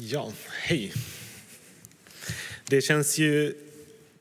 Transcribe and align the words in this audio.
Ja, 0.00 0.32
hej. 0.62 0.92
Det 2.64 2.80
känns 2.80 3.18
ju 3.18 3.54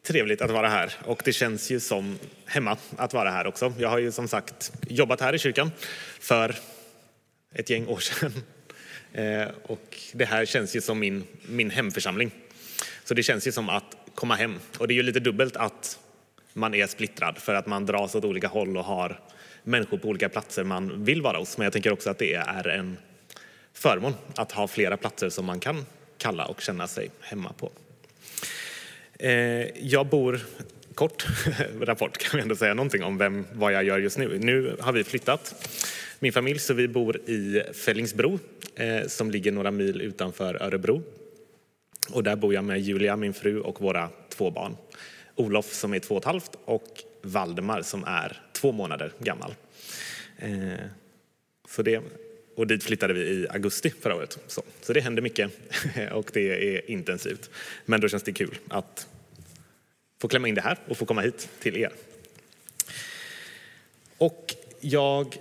trevligt 0.03 0.41
att 0.41 0.51
vara 0.51 0.67
här 0.67 0.93
och 1.05 1.21
det 1.25 1.33
känns 1.33 1.69
ju 1.69 1.79
som 1.79 2.19
hemma 2.45 2.77
att 2.95 3.13
vara 3.13 3.29
här 3.29 3.47
också. 3.47 3.73
Jag 3.79 3.89
har 3.89 3.97
ju 3.97 4.11
som 4.11 4.27
sagt 4.27 4.71
jobbat 4.87 5.21
här 5.21 5.35
i 5.35 5.39
kyrkan 5.39 5.71
för 6.19 6.55
ett 7.53 7.69
gäng 7.69 7.87
år 7.87 7.99
sedan. 7.99 8.33
Eh, 9.13 9.47
och 9.63 9.97
det 10.13 10.25
här 10.25 10.45
känns 10.45 10.75
ju 10.75 10.81
som 10.81 10.99
min, 10.99 11.23
min 11.47 11.69
hemförsamling. 11.69 12.31
Så 13.03 13.13
det 13.13 13.23
känns 13.23 13.47
ju 13.47 13.51
som 13.51 13.69
att 13.69 13.97
komma 14.15 14.35
hem. 14.35 14.59
Och 14.77 14.87
det 14.87 14.93
är 14.93 14.95
ju 14.95 15.03
lite 15.03 15.19
dubbelt 15.19 15.55
att 15.55 15.99
man 16.53 16.73
är 16.73 16.87
splittrad 16.87 17.37
för 17.37 17.53
att 17.53 17.65
man 17.65 17.85
dras 17.85 18.15
åt 18.15 18.25
olika 18.25 18.47
håll 18.47 18.77
och 18.77 18.83
har 18.83 19.19
människor 19.63 19.97
på 19.97 20.07
olika 20.07 20.29
platser 20.29 20.63
man 20.63 21.03
vill 21.03 21.21
vara 21.21 21.37
hos. 21.37 21.57
Men 21.57 21.63
jag 21.63 21.73
tänker 21.73 21.93
också 21.93 22.09
att 22.09 22.17
det 22.17 22.33
är 22.33 22.67
en 22.67 22.97
förmån 23.77 24.13
att 24.35 24.51
ha 24.51 24.67
flera 24.67 24.97
platser 24.97 25.29
som 25.29 25.45
man 25.45 25.59
kan 25.59 25.85
kalla 26.17 26.45
och 26.45 26.61
känna 26.61 26.87
sig 26.87 27.09
hemma 27.21 27.53
på. 27.53 27.71
Eh, 29.19 29.85
jag 29.87 30.07
bor, 30.07 30.39
kort 30.93 31.25
rapport 31.81 32.17
kan 32.17 32.37
vi 32.37 32.41
ändå 32.41 32.55
säga 32.55 32.73
någonting 32.73 33.03
om 33.03 33.17
vem, 33.17 33.45
vad 33.53 33.73
jag 33.73 33.83
gör 33.83 33.99
just 33.99 34.17
nu. 34.17 34.39
Nu 34.39 34.77
har 34.79 34.91
vi 34.91 35.03
flyttat, 35.03 35.69
min 36.19 36.33
familj, 36.33 36.59
så 36.59 36.73
vi 36.73 36.87
bor 36.87 37.17
i 37.17 37.63
Fällingsbro 37.85 38.39
eh, 38.75 39.07
som 39.07 39.31
ligger 39.31 39.51
några 39.51 39.71
mil 39.71 40.01
utanför 40.01 40.63
Örebro. 40.63 41.01
Och 42.09 42.23
där 42.23 42.35
bor 42.35 42.53
jag 42.53 42.63
med 42.63 42.81
Julia, 42.81 43.15
min 43.15 43.33
fru 43.33 43.59
och 43.59 43.81
våra 43.81 44.09
två 44.29 44.51
barn. 44.51 44.77
Olof 45.35 45.73
som 45.73 45.93
är 45.93 45.99
två 45.99 46.15
och 46.15 46.21
ett 46.21 46.25
halvt 46.25 46.51
och 46.65 47.03
Valdemar 47.21 47.81
som 47.81 48.03
är 48.03 48.41
två 48.53 48.71
månader 48.71 49.11
gammal. 49.19 49.55
Eh, 50.37 50.85
så 51.69 51.81
det 51.81 52.01
och 52.57 52.67
dit 52.67 52.83
flyttade 52.83 53.13
vi 53.13 53.21
i 53.21 53.47
augusti 53.49 53.93
förra 54.01 54.15
året. 54.15 54.37
Så, 54.47 54.63
så 54.81 54.93
det 54.93 55.01
händer 55.01 55.21
mycket 55.21 55.51
och 56.11 56.29
det 56.33 56.75
är 56.75 56.91
intensivt. 56.91 57.49
Men 57.85 58.01
då 58.01 58.09
känns 58.09 58.23
det 58.23 58.33
kul 58.33 58.57
att 58.67 59.07
få 60.21 60.27
klämma 60.27 60.47
in 60.47 60.55
det 60.55 60.61
här 60.61 60.77
och 60.87 60.97
få 60.97 61.05
komma 61.05 61.21
hit 61.21 61.49
till 61.59 61.77
er. 61.77 61.91
Och 64.17 64.55
jag... 64.79 65.35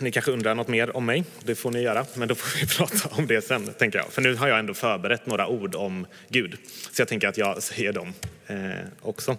Ni 0.00 0.12
kanske 0.12 0.30
undrar 0.30 0.54
något 0.54 0.68
mer 0.68 0.96
om 0.96 1.06
mig, 1.06 1.24
det 1.44 1.54
får 1.54 1.70
ni 1.70 1.82
göra, 1.82 2.06
men 2.14 2.28
då 2.28 2.34
får 2.34 2.60
vi 2.60 2.66
prata 2.76 3.08
om 3.08 3.26
det 3.26 3.42
sen, 3.42 3.74
tänker 3.78 3.98
jag. 3.98 4.12
För 4.12 4.22
nu 4.22 4.34
har 4.34 4.48
jag 4.48 4.58
ändå 4.58 4.74
förberett 4.74 5.26
några 5.26 5.48
ord 5.48 5.74
om 5.74 6.06
Gud, 6.28 6.56
så 6.92 7.00
jag 7.00 7.08
tänker 7.08 7.28
att 7.28 7.38
jag 7.38 7.62
säger 7.62 7.92
dem 7.92 8.12
eh, 8.46 8.70
också. 9.00 9.36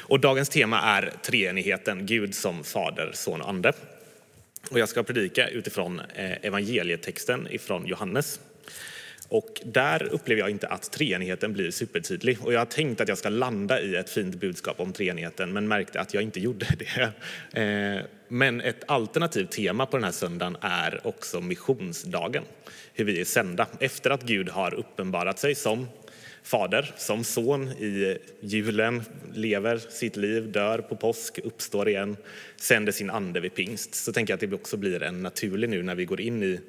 Och 0.00 0.20
dagens 0.20 0.48
tema 0.48 0.80
är 0.80 1.12
treenigheten, 1.22 2.06
Gud 2.06 2.34
som 2.34 2.64
Fader, 2.64 3.10
Son 3.14 3.40
och 3.40 3.48
Ande. 3.48 3.72
Och 4.70 4.78
jag 4.78 4.88
ska 4.88 5.02
predika 5.02 5.48
utifrån 5.48 6.00
eh, 6.14 6.46
evangelietexten 6.46 7.48
ifrån 7.50 7.86
Johannes. 7.86 8.40
Och 9.28 9.60
där 9.64 10.08
upplever 10.12 10.40
jag 10.40 10.50
inte 10.50 10.68
att 10.68 10.92
treenigheten 10.92 11.52
blir 11.52 11.70
supertydlig. 11.70 12.38
Och 12.42 12.52
jag 12.52 12.60
har 12.60 12.66
tänkt 12.66 13.00
att 13.00 13.08
jag 13.08 13.18
ska 13.18 13.28
landa 13.28 13.80
i 13.80 13.96
ett 13.96 14.10
fint 14.10 14.34
budskap 14.34 14.80
om 14.80 14.92
treenigheten, 14.92 15.52
men 15.52 15.68
märkte 15.68 16.00
att 16.00 16.14
jag 16.14 16.22
inte 16.22 16.40
gjorde 16.40 16.66
det. 16.78 17.12
Eh, 17.60 18.00
men 18.28 18.60
ett 18.60 18.84
alternativt 18.86 19.50
tema 19.50 19.86
på 19.86 19.96
den 19.96 20.04
här 20.04 20.12
söndagen 20.12 20.56
är 20.60 21.06
också 21.06 21.40
missionsdagen. 21.40 22.44
Hur 22.92 23.04
vi 23.04 23.20
är 23.20 23.24
sända. 23.24 23.66
Efter 23.80 24.10
att 24.10 24.22
Gud 24.22 24.48
har 24.48 24.74
uppenbarat 24.74 25.38
sig 25.38 25.54
som 25.54 25.88
fader, 26.44 26.92
som 26.96 27.24
son 27.24 27.68
i 27.68 28.18
julen, 28.40 29.02
lever 29.34 29.78
sitt 29.78 30.16
liv, 30.16 30.52
dör 30.52 30.78
på 30.78 30.96
påsk, 30.96 31.38
uppstår 31.38 31.88
igen, 31.88 32.16
sänder 32.56 32.92
sin 32.92 33.10
ande 33.10 33.40
vid 33.40 33.54
pingst. 33.54 33.94
Så 33.94 34.12
tänker 34.12 34.32
jag 34.32 34.44
att 34.44 34.50
det 34.50 34.56
också 34.56 34.76
blir 34.76 35.02
en 35.02 35.22
naturlig 35.22 35.68
nu 35.68 35.82
när 35.82 35.94
vi 35.94 36.04
går 36.04 36.20
in 36.20 36.42
i 36.42 36.60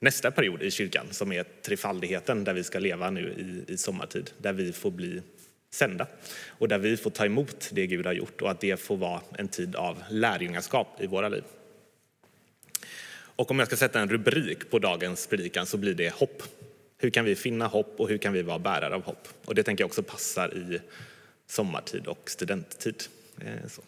nästa 0.00 0.30
period 0.30 0.62
i 0.62 0.70
kyrkan 0.70 1.06
som 1.10 1.32
är 1.32 1.44
trefaldigheten 1.62 2.44
där 2.44 2.54
vi 2.54 2.64
ska 2.64 2.78
leva 2.78 3.10
nu 3.10 3.34
i, 3.68 3.72
i 3.72 3.76
sommartid, 3.76 4.30
där 4.38 4.52
vi 4.52 4.72
får 4.72 4.90
bli 4.90 5.22
sända 5.70 6.06
och 6.48 6.68
där 6.68 6.78
vi 6.78 6.96
får 6.96 7.10
ta 7.10 7.26
emot 7.26 7.70
det 7.72 7.86
Gud 7.86 8.06
har 8.06 8.12
gjort 8.12 8.42
och 8.42 8.50
att 8.50 8.60
det 8.60 8.80
får 8.80 8.96
vara 8.96 9.20
en 9.38 9.48
tid 9.48 9.76
av 9.76 10.02
lärjungaskap 10.10 11.00
i 11.00 11.06
våra 11.06 11.28
liv. 11.28 11.44
Och 13.40 13.50
om 13.50 13.58
jag 13.58 13.68
ska 13.68 13.76
sätta 13.76 14.00
en 14.00 14.08
rubrik 14.08 14.70
på 14.70 14.78
dagens 14.78 15.26
predikan 15.26 15.66
så 15.66 15.76
blir 15.76 15.94
det 15.94 16.14
hopp. 16.14 16.42
Hur 17.02 17.10
kan 17.10 17.24
vi 17.24 17.36
finna 17.36 17.66
hopp 17.66 17.94
och 18.00 18.08
hur 18.08 18.18
kan 18.18 18.32
vi 18.32 18.42
vara 18.42 18.58
bärare 18.58 18.94
av 18.94 19.02
hopp? 19.02 19.28
Och 19.44 19.54
det 19.54 19.62
tänker 19.62 19.82
jag 19.82 19.86
också 19.86 20.02
passar 20.02 20.54
i 20.54 20.80
sommartid 21.46 22.06
och 22.06 22.30
studenttid. 22.30 23.02
Eh, 23.40 23.68
så. 23.68 23.82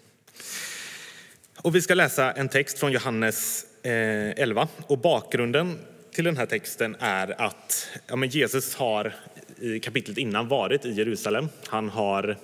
Och 1.57 1.75
vi 1.75 1.83
ska 1.83 1.95
läsa 1.95 2.33
en 2.33 2.49
text 2.49 2.79
från 2.79 2.93
Johannes 2.93 3.67
eh, 3.83 4.31
11 4.31 4.69
och 4.87 4.99
bakgrunden 4.99 5.79
till 6.13 6.25
den 6.25 6.37
här 6.37 6.47
texten 6.47 6.97
är 7.01 7.41
att 7.41 7.89
ja, 8.07 8.17
men 8.17 8.29
Jesus 8.29 8.75
har 8.75 9.15
i 9.61 9.81
kapitlet 9.81 10.19
innan 10.19 10.49
varit 10.49 10.85
i 10.85 10.93
Jerusalem. 10.93 11.49
Han 11.67 11.89
har 11.89 12.37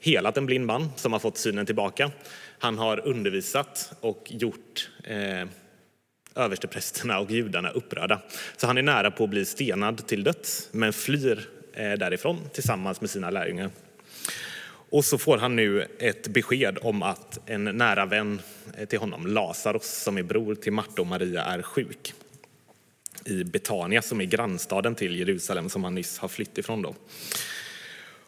helat 0.00 0.36
en 0.36 0.46
blind 0.46 0.66
man 0.66 0.92
som 0.96 1.12
har 1.12 1.20
fått 1.20 1.38
synen 1.38 1.66
tillbaka. 1.66 2.10
Han 2.58 2.78
har 2.78 3.06
undervisat 3.06 3.92
och 4.00 4.26
gjort 4.28 4.90
eh, 5.04 5.48
översteprästerna 6.38 7.18
och 7.18 7.30
judarna 7.30 7.70
upprörda. 7.70 8.20
Så 8.56 8.66
han 8.66 8.78
är 8.78 8.82
nära 8.82 9.10
på 9.10 9.24
att 9.24 9.30
bli 9.30 9.44
stenad 9.44 10.06
till 10.06 10.24
döds, 10.24 10.68
men 10.72 10.92
flyr 10.92 11.48
eh, 11.72 11.92
därifrån 11.92 12.40
tillsammans 12.52 13.00
med 13.00 13.10
sina 13.10 13.30
lärjungar. 13.30 13.70
Och 14.90 15.04
så 15.04 15.18
får 15.18 15.38
han 15.38 15.56
nu 15.56 15.86
ett 15.98 16.28
besked 16.28 16.78
om 16.82 17.02
att 17.02 17.38
en 17.46 17.64
nära 17.64 18.06
vän 18.06 18.42
eh, 18.78 18.88
till 18.88 18.98
honom, 18.98 19.26
Lazarus, 19.26 20.02
som 20.02 20.18
är 20.18 20.22
bror 20.22 20.54
till 20.54 20.72
Marta 20.72 21.02
och 21.02 21.06
Maria, 21.06 21.44
är 21.44 21.62
sjuk 21.62 22.14
i 23.24 23.44
Betania 23.44 24.02
som 24.02 24.20
är 24.20 24.24
grannstaden 24.24 24.94
till 24.94 25.18
Jerusalem 25.18 25.68
som 25.68 25.84
han 25.84 25.94
nyss 25.94 26.18
har 26.18 26.28
flytt 26.28 26.58
ifrån. 26.58 26.82
Då. 26.82 26.94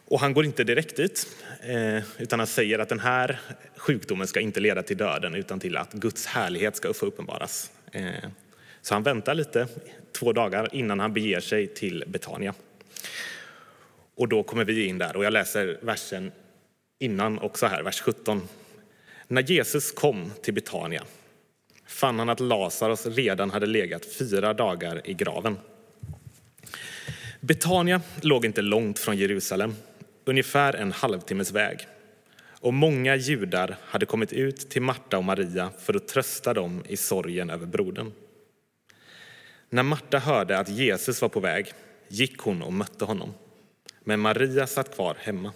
Och 0.05 0.19
han 0.19 0.33
går 0.33 0.45
inte 0.45 0.63
direkt 0.63 0.95
dit, 0.95 1.27
eh, 1.61 2.03
utan 2.17 2.39
han 2.39 2.47
säger 2.47 2.79
att 2.79 2.89
den 2.89 2.99
här 2.99 3.39
sjukdomen 3.77 4.27
ska 4.27 4.39
inte 4.39 4.59
leda 4.59 4.83
till 4.83 4.97
döden 4.97 5.35
utan 5.35 5.59
till 5.59 5.77
att 5.77 5.93
Guds 5.93 6.25
härlighet 6.25 6.75
ska 6.75 6.93
få 6.93 7.05
uppenbaras. 7.05 7.71
Eh, 7.91 8.29
så 8.81 8.93
han 8.95 9.03
väntar 9.03 9.35
lite, 9.35 9.67
två 10.11 10.33
dagar, 10.33 10.69
innan 10.71 10.99
han 10.99 11.13
beger 11.13 11.39
sig 11.39 11.67
till 11.67 12.03
Betania. 12.07 12.53
Och 14.15 14.27
då 14.27 14.43
kommer 14.43 14.65
vi 14.65 14.85
in 14.85 14.97
där 14.97 15.15
och 15.15 15.23
jag 15.23 15.33
läser 15.33 15.79
versen 15.81 16.31
innan 16.99 17.39
också 17.39 17.65
här, 17.65 17.83
vers 17.83 18.01
17. 18.01 18.47
När 19.27 19.41
Jesus 19.41 19.91
kom 19.91 20.31
till 20.41 20.53
Betania 20.53 21.03
fann 21.85 22.19
han 22.19 22.29
att 22.29 22.39
Lazarus 22.39 23.05
redan 23.05 23.49
hade 23.49 23.65
legat 23.65 24.05
fyra 24.05 24.53
dagar 24.53 25.01
i 25.05 25.13
graven. 25.13 25.57
Betania 27.39 28.01
låg 28.21 28.45
inte 28.45 28.61
långt 28.61 28.99
från 28.99 29.17
Jerusalem, 29.17 29.75
ungefär 30.25 30.73
en 30.73 30.91
halvtimmes 30.91 31.51
väg. 31.51 31.87
Och 32.61 32.73
många 32.73 33.15
judar 33.15 33.77
hade 33.85 34.05
kommit 34.05 34.33
ut 34.33 34.69
till 34.69 34.81
Marta 34.81 35.17
och 35.17 35.23
Maria 35.23 35.71
för 35.79 35.93
att 35.93 36.07
trösta 36.07 36.53
dem 36.53 36.83
i 36.87 36.97
sorgen 36.97 37.49
över 37.49 37.65
brodern. 37.65 38.11
När 39.69 39.83
Marta 39.83 40.19
hörde 40.19 40.59
att 40.59 40.69
Jesus 40.69 41.21
var 41.21 41.29
på 41.29 41.39
väg 41.39 41.73
gick 42.07 42.37
hon 42.37 42.61
och 42.61 42.73
mötte 42.73 43.05
honom. 43.05 43.33
Men 44.03 44.19
Maria 44.19 44.67
satt 44.67 44.95
kvar 44.95 45.17
hemma. 45.19 45.53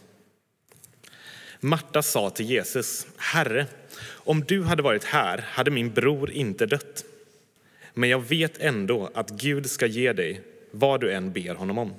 Marta 1.59 2.01
sa 2.01 2.29
till 2.29 2.49
Jesus, 2.49 3.07
Herre, 3.17 3.65
om 4.07 4.43
du 4.43 4.63
hade 4.63 4.83
varit 4.83 5.03
här 5.03 5.37
hade 5.37 5.71
min 5.71 5.93
bror 5.93 6.31
inte 6.31 6.65
dött. 6.65 7.05
Men 7.93 8.09
jag 8.09 8.19
vet 8.19 8.57
ändå 8.57 9.09
att 9.13 9.29
Gud 9.29 9.69
ska 9.69 9.85
ge 9.85 10.13
dig 10.13 10.41
vad 10.71 11.01
du 11.01 11.13
än 11.13 11.31
ber 11.31 11.55
honom 11.55 11.77
om. 11.77 11.93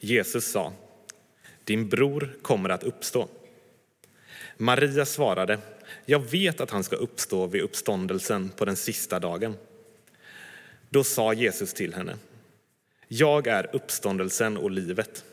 Jesus 0.00 0.50
sa, 0.50 0.72
din 1.64 1.88
bror 1.88 2.36
kommer 2.42 2.68
att 2.68 2.82
uppstå. 2.82 3.28
Maria 4.62 5.04
svarade, 5.04 5.58
jag 6.06 6.18
vet 6.18 6.60
att 6.60 6.70
han 6.70 6.84
ska 6.84 6.96
uppstå 6.96 7.46
vid 7.46 7.62
uppståndelsen 7.62 8.48
på 8.48 8.64
den 8.64 8.76
sista 8.76 9.18
dagen. 9.18 9.56
Då 10.90 11.04
sa 11.04 11.32
Jesus 11.32 11.74
till 11.74 11.94
henne, 11.94 12.16
jag 13.08 13.46
är 13.46 13.70
uppståndelsen 13.72 14.56
och 14.56 14.70
livet. 14.70 15.24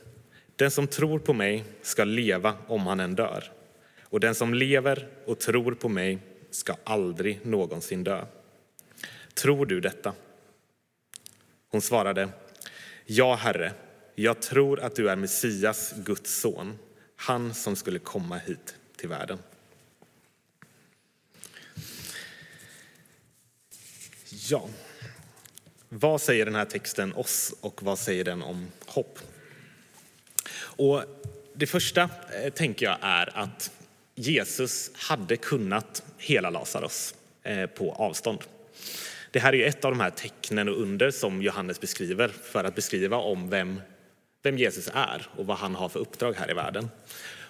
Den 0.55 0.71
som 0.71 0.87
tror 0.87 1.19
på 1.19 1.33
mig 1.33 1.63
ska 1.81 2.03
leva 2.03 2.57
om 2.67 2.87
han 2.87 2.99
än 2.99 3.15
dör. 3.15 3.43
Och 4.01 4.19
den 4.19 4.35
som 4.35 4.53
lever 4.53 5.07
och 5.25 5.39
tror 5.39 5.73
på 5.73 5.89
mig 5.89 6.19
ska 6.51 6.75
aldrig 6.83 7.45
någonsin 7.45 8.03
dö. 8.03 8.25
Tror 9.33 9.65
du 9.65 9.81
detta? 9.81 10.13
Hon 11.71 11.81
svarade, 11.81 12.29
ja, 13.05 13.35
Herre, 13.35 13.73
jag 14.15 14.41
tror 14.41 14.79
att 14.79 14.95
du 14.95 15.09
är 15.09 15.15
Messias, 15.15 15.93
Guds 15.97 16.39
son, 16.41 16.77
han 17.15 17.53
som 17.53 17.75
skulle 17.75 17.99
komma 17.99 18.37
hit 18.37 18.78
till 18.99 19.09
världen. 19.09 19.39
Ja, 24.49 24.69
vad 25.89 26.21
säger 26.21 26.45
den 26.45 26.55
här 26.55 26.65
texten 26.65 27.13
oss 27.13 27.53
och 27.61 27.83
vad 27.83 27.99
säger 27.99 28.23
den 28.23 28.41
om 28.41 28.67
hopp? 28.85 29.19
Och 30.59 31.03
det 31.53 31.67
första 31.67 32.09
eh, 32.43 32.53
tänker 32.53 32.85
jag 32.85 32.97
är 33.01 33.37
att 33.37 33.71
Jesus 34.15 34.91
hade 34.93 35.37
kunnat 35.37 36.03
hela 36.17 36.49
Lazarus 36.49 37.15
eh, 37.43 37.65
på 37.65 37.91
avstånd. 37.93 38.39
Det 39.31 39.39
här 39.39 39.55
är 39.55 39.67
ett 39.67 39.85
av 39.85 39.91
de 39.91 39.99
här 39.99 40.09
tecknen 40.09 40.69
och 40.69 40.81
under 40.81 41.11
som 41.11 41.41
Johannes 41.41 41.81
beskriver 41.81 42.27
för 42.27 42.63
att 42.63 42.75
beskriva 42.75 43.17
om 43.17 43.49
vem, 43.49 43.81
vem 44.43 44.57
Jesus 44.57 44.89
är 44.93 45.27
och 45.35 45.45
vad 45.45 45.57
han 45.57 45.75
har 45.75 45.89
för 45.89 45.99
uppdrag 45.99 46.33
här 46.33 46.51
i 46.51 46.53
världen. 46.53 46.89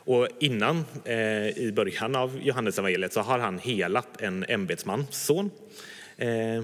Och 0.10 0.28
innan, 0.40 0.86
eh, 1.06 1.48
i 1.48 1.72
början 1.76 2.16
av 2.16 2.40
Johannes 2.42 2.80
evangeliet 2.80 3.14
så 3.14 3.22
har 3.22 3.40
han 3.40 3.60
helat 3.60 4.22
en 4.22 4.46
ämbetsmans 4.50 5.26
son 5.26 5.52
eh, 6.18 6.64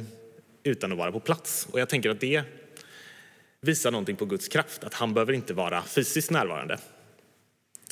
utan 0.64 0.92
att 0.92 0.98
vara 0.98 1.12
på 1.12 1.20
plats. 1.20 1.68
Och 1.72 1.80
jag 1.80 1.90
tänker 1.90 2.10
att 2.10 2.20
det 2.20 2.44
visar 3.62 3.92
någonting 3.92 4.16
på 4.16 4.26
Guds 4.26 4.48
kraft, 4.48 4.84
att 4.84 4.94
han 4.94 5.14
behöver 5.14 5.34
inte 5.34 5.54
vara 5.54 5.84
fysiskt 5.84 6.32
närvarande. 6.32 6.78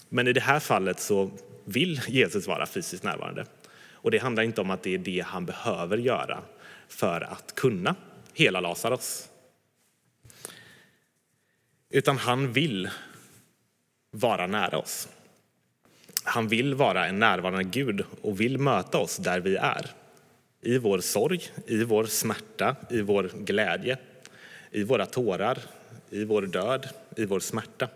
Men 0.09 0.27
i 0.27 0.33
det 0.33 0.41
här 0.41 0.59
fallet 0.59 0.99
så 0.99 1.31
vill 1.65 2.01
Jesus 2.07 2.47
vara 2.47 2.65
fysiskt 2.65 3.03
närvarande. 3.03 3.45
Och 3.91 4.11
det 4.11 4.17
handlar 4.17 4.43
inte 4.43 4.61
om 4.61 4.69
att 4.69 4.83
det 4.83 4.93
är 4.93 4.97
det 4.97 5.23
han 5.27 5.45
behöver 5.45 5.97
göra 5.97 6.43
för 6.87 7.21
att 7.21 7.55
kunna 7.55 7.95
hela 8.33 8.59
Lazarus. 8.59 9.29
Utan 11.89 12.17
han 12.17 12.53
vill 12.53 12.89
vara 14.11 14.47
nära 14.47 14.77
oss. 14.77 15.09
Han 16.23 16.47
vill 16.47 16.75
vara 16.75 17.07
en 17.07 17.19
närvarande 17.19 17.63
Gud 17.63 18.05
och 18.21 18.41
vill 18.41 18.57
möta 18.57 18.97
oss 18.97 19.17
där 19.17 19.39
vi 19.39 19.55
är. 19.55 19.89
I 20.61 20.77
vår 20.77 20.99
sorg, 20.99 21.41
i 21.67 21.83
vår 21.83 22.05
smärta, 22.05 22.75
i 22.89 23.01
vår 23.01 23.31
glädje, 23.33 23.97
i 24.71 24.83
våra 24.83 25.05
tårar, 25.05 25.59
i 26.09 26.23
vår 26.23 26.41
död, 26.41 26.89
i 27.17 27.25
vår 27.25 27.39
smärta. 27.39 27.87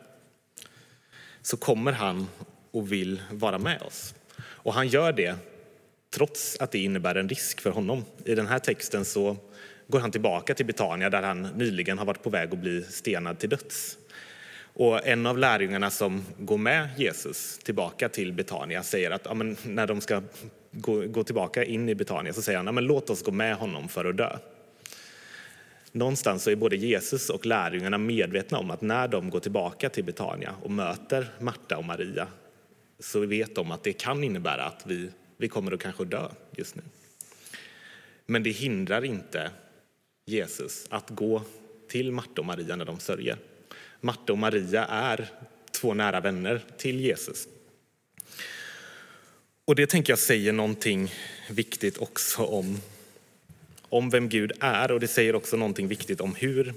Så 1.42 1.58
kommer 1.58 1.92
han 1.92 2.28
och 2.72 2.92
vill 2.92 3.22
vara 3.32 3.60
med 3.60 3.82
oss. 3.82 4.16
Och 4.40 4.74
han 4.74 4.88
gör 4.88 5.14
det 5.14 5.36
trots 6.10 6.58
att 6.60 6.72
det 6.72 6.80
innebär 6.80 7.16
en 7.16 7.30
risk 7.30 7.62
för 7.62 7.70
honom. 7.70 8.06
I 8.26 8.36
den 8.36 8.48
här 8.48 8.60
texten 8.60 9.06
så 9.06 9.38
går 9.88 10.00
han 10.00 10.12
tillbaka 10.12 10.54
till 10.54 10.66
Betania 10.66 11.10
där 11.10 11.22
han 11.22 11.42
nyligen 11.42 11.98
har 11.98 12.06
varit 12.06 12.24
på 12.24 12.30
väg 12.30 12.54
att 12.54 12.60
bli 12.60 12.84
stenad 12.84 13.40
till 13.40 13.50
döds. 13.50 13.98
Och 14.80 15.08
en 15.08 15.26
av 15.26 15.38
lärjungarna 15.38 15.90
som 15.90 16.26
går 16.38 16.58
med 16.58 16.90
Jesus 16.98 17.58
tillbaka 17.58 18.10
till 18.10 18.34
Betania 18.34 18.84
säger 18.84 19.12
att 19.12 19.26
ja, 19.26 19.34
när 19.66 19.88
de 19.88 20.02
ska 20.02 20.22
gå, 20.72 21.08
gå, 21.08 21.24
tillbaka 21.24 21.64
in 21.64 21.90
i 21.90 21.96
Betania 21.96 22.34
så 22.34 22.42
säger 22.42 22.58
han 22.58 22.76
ja, 22.76 22.82
låt 22.82 23.10
oss 23.10 23.24
gå 23.24 23.32
med 23.32 23.56
honom 23.56 23.88
för 23.88 24.06
att 24.06 24.18
dö. 24.18 24.38
Någonstans 25.92 26.44
så 26.44 26.52
är 26.52 26.56
både 26.56 26.76
Jesus 26.76 27.30
och 27.30 27.46
lärjungarna 27.46 27.98
medvetna 27.98 28.58
om 28.58 28.72
att 28.72 28.82
när 28.82 29.08
de 29.08 29.30
går 29.30 29.40
tillbaka 29.40 29.90
till 29.90 30.04
Betania 30.04 30.56
och 30.62 30.72
möter 30.72 31.28
Marta 31.40 31.78
och 31.78 31.86
Maria 31.86 32.28
så 33.00 33.20
vet 33.26 33.56
de 33.56 33.72
att 33.72 33.84
det 33.84 33.94
kan 33.94 34.24
innebära 34.24 34.64
att 34.64 34.84
vi, 34.86 35.10
vi 35.38 35.48
kommer 35.48 35.72
att 35.72 35.80
kanske 35.82 36.06
dö 36.06 36.30
just 36.56 36.76
nu. 36.76 36.82
Men 38.26 38.44
det 38.44 38.52
hindrar 38.52 39.06
inte 39.06 39.52
Jesus 40.26 40.88
att 40.90 41.10
gå 41.10 41.42
till 41.90 42.12
Marta 42.12 42.42
och 42.42 42.46
Maria 42.46 42.76
när 42.76 42.86
de 42.86 43.00
sörjer. 43.00 43.38
Marta 44.02 44.34
och 44.34 44.38
Maria 44.38 44.86
är 44.86 45.30
två 45.72 45.94
nära 45.94 46.20
vänner 46.20 46.62
till 46.78 47.00
Jesus. 47.00 47.48
Och 49.66 49.76
det 49.76 49.88
tänker 49.88 50.12
jag 50.12 50.20
säger 50.20 50.54
någonting 50.54 51.14
viktigt 51.50 51.98
också 51.98 52.44
om, 52.44 52.82
om 53.82 54.10
vem 54.10 54.30
Gud 54.30 54.52
är 54.60 54.92
och 54.92 55.00
det 55.00 55.08
säger 55.08 55.36
också 55.36 55.58
någonting 55.58 55.88
viktigt 55.88 56.22
om 56.22 56.36
hur, 56.36 56.74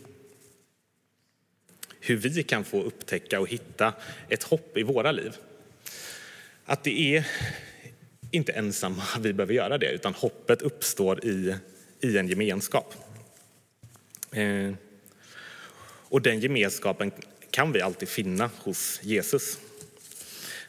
hur 2.00 2.16
vi 2.16 2.42
kan 2.42 2.64
få 2.64 2.82
upptäcka 2.82 3.40
och 3.40 3.48
hitta 3.48 3.92
ett 4.28 4.42
hopp 4.42 4.76
i 4.76 4.82
våra 4.82 5.12
liv. 5.12 5.36
Att 6.64 6.84
det 6.84 7.16
är 7.16 7.26
inte 8.30 8.52
ensamma 8.52 9.02
vi 9.20 9.32
behöver 9.32 9.54
göra 9.54 9.78
det, 9.78 9.90
utan 9.90 10.14
hoppet 10.14 10.62
uppstår 10.62 11.24
i, 11.24 11.56
i 12.00 12.18
en 12.18 12.28
gemenskap. 12.28 12.94
Eh, 14.32 14.72
och 16.10 16.22
den 16.22 16.40
gemenskapen 16.40 17.12
kan 17.50 17.72
vi 17.72 17.80
alltid 17.80 18.08
finna 18.08 18.50
hos 18.58 19.00
Jesus. 19.02 19.58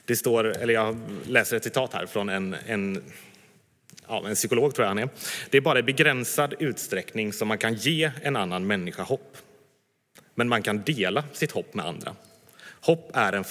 Det 0.05 0.15
står, 0.15 0.43
eller 0.43 0.73
jag 0.73 0.99
läser 1.27 1.57
ett 1.57 1.63
citat 1.63 1.93
här 1.93 2.05
från 2.05 2.29
en, 2.29 2.55
en, 2.67 3.03
ja, 4.07 4.27
en 4.27 4.35
psykolog, 4.35 4.75
tror 4.75 4.83
jag 4.83 4.89
han 4.89 4.99
är. 4.99 5.09
Det 5.49 5.57
är 5.57 5.61
bara 5.61 5.79
i 5.79 5.83
begränsad 5.83 6.53
utsträckning 6.59 7.33
som 7.33 7.47
man 7.47 7.57
kan 7.57 7.73
ge 7.73 8.11
en 8.21 8.35
annan 8.35 8.67
människa 8.67 9.03
hopp. 9.03 9.38
Men 10.35 10.49
man 10.49 10.63
kan 10.63 10.81
dela 10.81 11.23
sitt 11.33 11.51
hopp 11.51 11.73
med 11.73 11.85
andra. 11.85 12.15
Hopp 12.81 13.11
är 13.13 13.33
en 13.33 13.44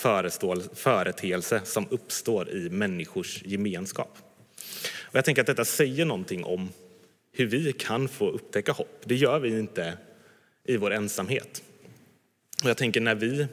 företeelse 0.75 1.60
som 1.64 1.86
uppstår 1.90 2.50
i 2.50 2.70
människors 2.70 3.43
gemenskap. 3.43 4.19
Och 5.00 5.14
jag 5.14 5.25
tänker 5.25 5.43
att 5.43 5.46
detta 5.46 5.64
säger 5.64 6.04
någonting 6.04 6.44
om 6.44 6.69
hur 7.32 7.46
vi 7.46 7.72
kan 7.72 8.08
få 8.08 8.31
upptäcka 8.31 8.72
hopp. 8.72 9.02
Det 9.04 9.14
gör 9.14 9.38
vi 9.38 9.58
inte 9.58 9.94
i 10.64 10.76
vår 10.76 10.93
ensamhet. 10.93 11.62
Och 12.62 12.70
jag 12.70 12.76
tänker 12.76 13.00
när 13.00 13.14
vi 13.14 13.46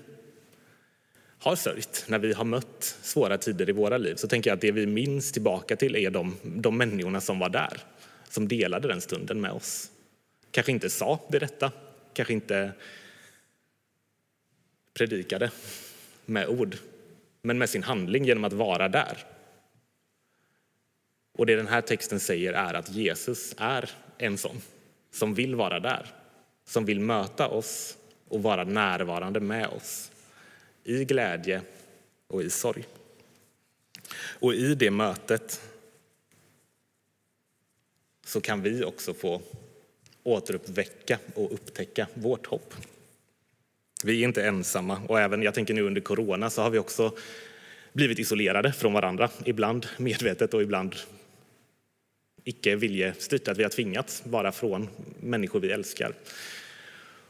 har 1.39 1.55
sörjt, 1.55 2.05
när 2.07 2.19
vi 2.19 2.33
har 2.33 2.45
mött 2.45 2.97
svåra 3.01 3.37
tider 3.37 3.69
i 3.69 3.71
våra 3.71 3.97
liv, 3.97 4.15
så 4.15 4.27
tänker 4.27 4.49
jag 4.49 4.55
att 4.55 4.61
det 4.61 4.71
vi 4.71 4.85
minns 4.85 5.31
tillbaka 5.31 5.75
till 5.75 5.95
är 5.95 6.11
de, 6.11 6.37
de 6.43 6.77
människorna 6.77 7.21
som 7.21 7.39
var 7.39 7.49
där, 7.49 7.81
som 8.29 8.47
delade 8.47 8.87
den 8.87 9.01
stunden 9.01 9.41
med 9.41 9.51
oss. 9.51 9.91
Kanske 10.51 10.71
inte 10.71 10.89
sa 10.89 11.19
det 11.29 11.39
rätta, 11.39 11.71
kanske 12.13 12.33
inte 12.33 12.71
predikade 14.93 15.51
med 16.25 16.47
ord, 16.47 16.77
men 17.41 17.57
med 17.57 17.69
sin 17.69 17.83
handling 17.83 18.25
genom 18.25 18.43
att 18.43 18.53
vara 18.53 18.89
där. 18.89 19.17
Och 21.37 21.45
det 21.45 21.55
den 21.55 21.67
här 21.67 21.81
texten 21.81 22.19
säger 22.19 22.53
är 22.53 22.73
att 22.73 22.89
Jesus 22.89 23.55
är 23.57 23.89
en 24.17 24.37
sån 24.37 24.61
som 25.11 25.33
vill 25.33 25.55
vara 25.55 25.79
där, 25.79 26.05
som 26.65 26.85
vill 26.85 26.99
möta 26.99 27.47
oss 27.47 27.97
och 28.29 28.43
vara 28.43 28.63
närvarande 28.63 29.39
med 29.39 29.67
oss 29.67 30.11
i 30.83 31.05
glädje 31.05 31.61
och 32.27 32.43
i 32.43 32.49
sorg. 32.49 32.85
Och 34.39 34.53
i 34.53 34.75
det 34.75 34.91
mötet 34.91 35.61
så 38.25 38.41
kan 38.41 38.61
vi 38.61 38.83
också 38.83 39.13
få 39.13 39.41
återuppväcka 40.23 41.19
och 41.33 41.53
upptäcka 41.53 42.07
vårt 42.13 42.47
hopp. 42.47 42.73
Vi 44.03 44.21
är 44.21 44.27
inte 44.27 44.43
ensamma 44.43 45.01
och 45.07 45.19
även, 45.19 45.43
jag 45.43 45.53
tänker 45.53 45.73
nu 45.73 45.81
under 45.81 46.01
corona 46.01 46.49
så 46.49 46.61
har 46.61 46.69
vi 46.69 46.79
också 46.79 47.11
blivit 47.93 48.19
isolerade 48.19 48.73
från 48.73 48.93
varandra, 48.93 49.29
ibland 49.45 49.87
medvetet 49.97 50.53
och 50.53 50.61
ibland 50.61 50.95
icke 52.43 52.75
viljestyrt, 52.75 53.47
att 53.47 53.57
vi 53.57 53.63
har 53.63 53.69
tvingats 53.69 54.23
vara 54.25 54.51
från 54.51 54.89
människor 55.19 55.59
vi 55.59 55.71
älskar. 55.71 56.13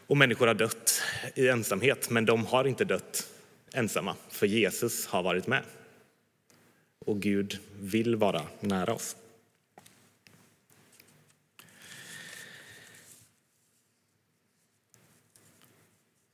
Och 0.07 0.17
människor 0.17 0.47
har 0.47 0.53
dött 0.53 1.01
i 1.35 1.47
ensamhet, 1.47 2.09
men 2.09 2.25
de 2.25 2.45
har 2.45 2.65
inte 2.65 2.85
dött 2.85 3.27
ensamma, 3.73 4.15
för 4.29 4.47
Jesus 4.47 5.05
har 5.05 5.23
varit 5.23 5.47
med. 5.47 5.63
Och 6.99 7.21
Gud 7.21 7.59
vill 7.79 8.15
vara 8.15 8.41
nära 8.59 8.93
oss. 8.93 9.15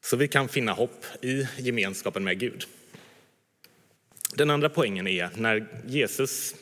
Så 0.02 0.18
vi 0.18 0.28
kan 0.28 0.50
finna 0.50 0.72
hopp 0.72 1.06
i 1.22 1.48
gemenskapen 1.58 2.24
med 2.24 2.40
Gud. 2.40 2.66
Den 4.36 4.50
andra 4.50 4.70
poängen 4.70 5.08
är 5.08 5.30
när 5.36 5.68
Jesus 5.88 6.56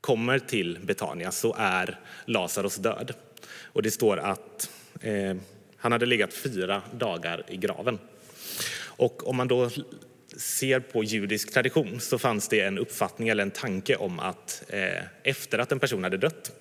kommer 0.00 0.38
till 0.38 0.78
Betania 0.82 1.32
så 1.32 1.54
är 1.58 2.00
Lazarus 2.24 2.76
död. 2.76 3.14
Och 3.46 3.82
det 3.82 3.90
står 3.90 4.16
att 4.16 4.70
eh, 5.00 5.36
han 5.84 5.92
hade 5.92 6.06
legat 6.06 6.34
fyra 6.34 6.82
dagar 6.92 7.44
i 7.48 7.56
graven. 7.56 7.98
Och 8.76 9.28
om 9.28 9.36
man 9.36 9.48
då 9.48 9.70
ser 10.36 10.80
på 10.80 11.04
judisk 11.04 11.52
tradition 11.52 12.00
så 12.00 12.18
fanns 12.18 12.48
det 12.48 12.60
en 12.60 12.78
uppfattning 12.78 13.28
eller 13.28 13.42
en 13.42 13.50
tanke 13.50 13.96
om 13.96 14.20
att 14.20 14.64
eh, 14.68 15.02
efter 15.22 15.58
att 15.58 15.72
en 15.72 15.80
person 15.80 16.04
hade 16.04 16.16
dött 16.16 16.52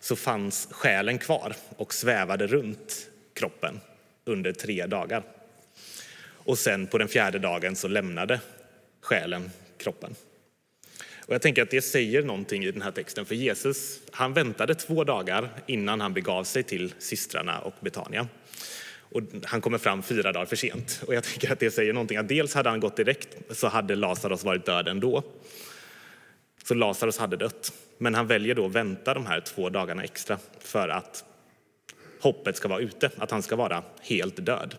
så 0.00 0.16
fanns 0.16 0.68
själen 0.70 1.18
kvar 1.18 1.54
och 1.76 1.94
svävade 1.94 2.46
runt 2.46 3.06
kroppen 3.34 3.80
under 4.24 4.52
tre 4.52 4.86
dagar. 4.86 5.22
Och 6.26 6.58
sen 6.58 6.86
på 6.86 6.98
den 6.98 7.08
fjärde 7.08 7.38
dagen 7.38 7.76
så 7.76 7.88
lämnade 7.88 8.40
själen 9.00 9.50
kroppen. 9.78 10.14
Och 11.26 11.34
jag 11.34 11.42
tänker 11.42 11.62
att 11.62 11.70
det 11.70 11.82
säger 11.82 12.22
någonting 12.22 12.64
i 12.64 12.70
den 12.70 12.82
här 12.82 12.90
texten, 12.90 13.26
för 13.26 13.34
Jesus 13.34 14.00
han 14.10 14.32
väntade 14.32 14.74
två 14.74 15.04
dagar 15.04 15.48
innan 15.66 16.00
han 16.00 16.14
begav 16.14 16.44
sig 16.44 16.62
till 16.62 16.94
systrarna 16.98 17.58
och 17.58 17.74
Betania. 17.80 18.28
Och 19.14 19.22
han 19.44 19.60
kommer 19.60 19.78
fram 19.78 20.02
fyra 20.02 20.32
dagar 20.32 20.46
för 20.46 20.56
sent. 20.56 21.02
Och 21.06 21.14
jag 21.14 21.24
tänker 21.24 21.52
att 21.52 21.60
det 21.60 21.70
säger 21.70 21.92
någonting. 21.92 22.16
Att 22.16 22.28
dels 22.28 22.54
hade 22.54 22.70
han 22.70 22.80
gått 22.80 22.96
direkt 22.96 23.28
så 23.50 23.68
hade 23.68 23.94
Lazarus 23.94 24.44
varit 24.44 24.66
död 24.66 24.88
ändå. 24.88 25.22
Så 26.64 26.74
Lazarus 26.74 27.18
hade 27.18 27.36
dött. 27.36 27.72
Men 27.98 28.14
han 28.14 28.26
väljer 28.26 28.54
då 28.54 28.66
att 28.66 28.72
vänta 28.72 29.14
de 29.14 29.26
här 29.26 29.40
två 29.40 29.70
dagarna 29.70 30.04
extra 30.04 30.38
för 30.60 30.88
att 30.88 31.24
hoppet 32.20 32.56
ska 32.56 32.68
vara 32.68 32.80
ute, 32.80 33.10
att 33.18 33.30
han 33.30 33.42
ska 33.42 33.56
vara 33.56 33.82
helt 34.00 34.46
död. 34.46 34.74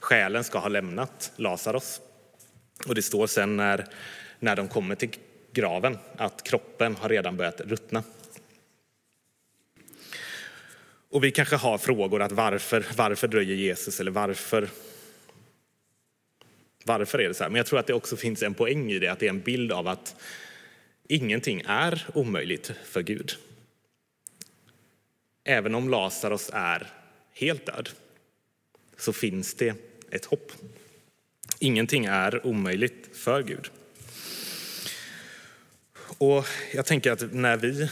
Själen 0.00 0.44
ska 0.44 0.58
ha 0.58 0.68
lämnat 0.68 1.32
Lazarus. 1.36 2.00
Och 2.86 2.94
det 2.94 3.02
står 3.02 3.26
sen 3.26 3.56
när, 3.56 3.86
när 4.38 4.56
de 4.56 4.68
kommer 4.68 4.94
till 4.94 5.10
graven 5.52 5.98
att 6.16 6.42
kroppen 6.42 6.96
har 6.96 7.08
redan 7.08 7.36
börjat 7.36 7.60
ruttna. 7.60 8.02
Och 11.14 11.24
vi 11.24 11.30
kanske 11.30 11.56
har 11.56 11.78
frågor 11.78 12.22
att 12.22 12.32
varför, 12.32 12.86
varför 12.96 13.28
dröjer 13.28 13.56
Jesus 13.56 14.00
eller 14.00 14.10
varför 14.10 14.68
varför 16.84 17.18
är 17.18 17.28
det 17.28 17.34
så 17.34 17.42
här? 17.42 17.50
Men 17.50 17.56
jag 17.56 17.66
tror 17.66 17.78
att 17.78 17.86
det 17.86 17.94
också 17.94 18.16
finns 18.16 18.42
en 18.42 18.54
poäng 18.54 18.92
i 18.92 18.98
det, 18.98 19.08
att 19.08 19.18
det 19.18 19.26
är 19.26 19.30
en 19.30 19.40
bild 19.40 19.72
av 19.72 19.88
att 19.88 20.16
ingenting 21.08 21.62
är 21.66 22.06
omöjligt 22.14 22.72
för 22.84 23.02
Gud. 23.02 23.36
Även 25.44 25.74
om 25.74 25.88
Lazarus 25.88 26.50
är 26.52 26.90
helt 27.32 27.66
död 27.66 27.88
så 28.96 29.12
finns 29.12 29.54
det 29.54 29.74
ett 30.10 30.24
hopp. 30.24 30.52
Ingenting 31.58 32.04
är 32.04 32.46
omöjligt 32.46 33.16
för 33.16 33.42
Gud. 33.42 33.70
Och 36.18 36.46
jag 36.72 36.86
tänker 36.86 37.12
att 37.12 37.32
när 37.32 37.56
vi... 37.56 37.90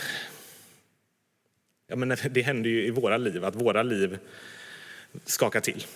Ja, 1.92 1.96
men 1.96 2.16
det 2.30 2.42
händer 2.42 2.70
ju 2.70 2.86
i 2.86 2.90
våra 2.90 3.16
liv, 3.16 3.44
att 3.44 3.54
våra 3.54 3.82
liv 3.82 4.18
skakar 5.24 5.60
till. 5.60 5.86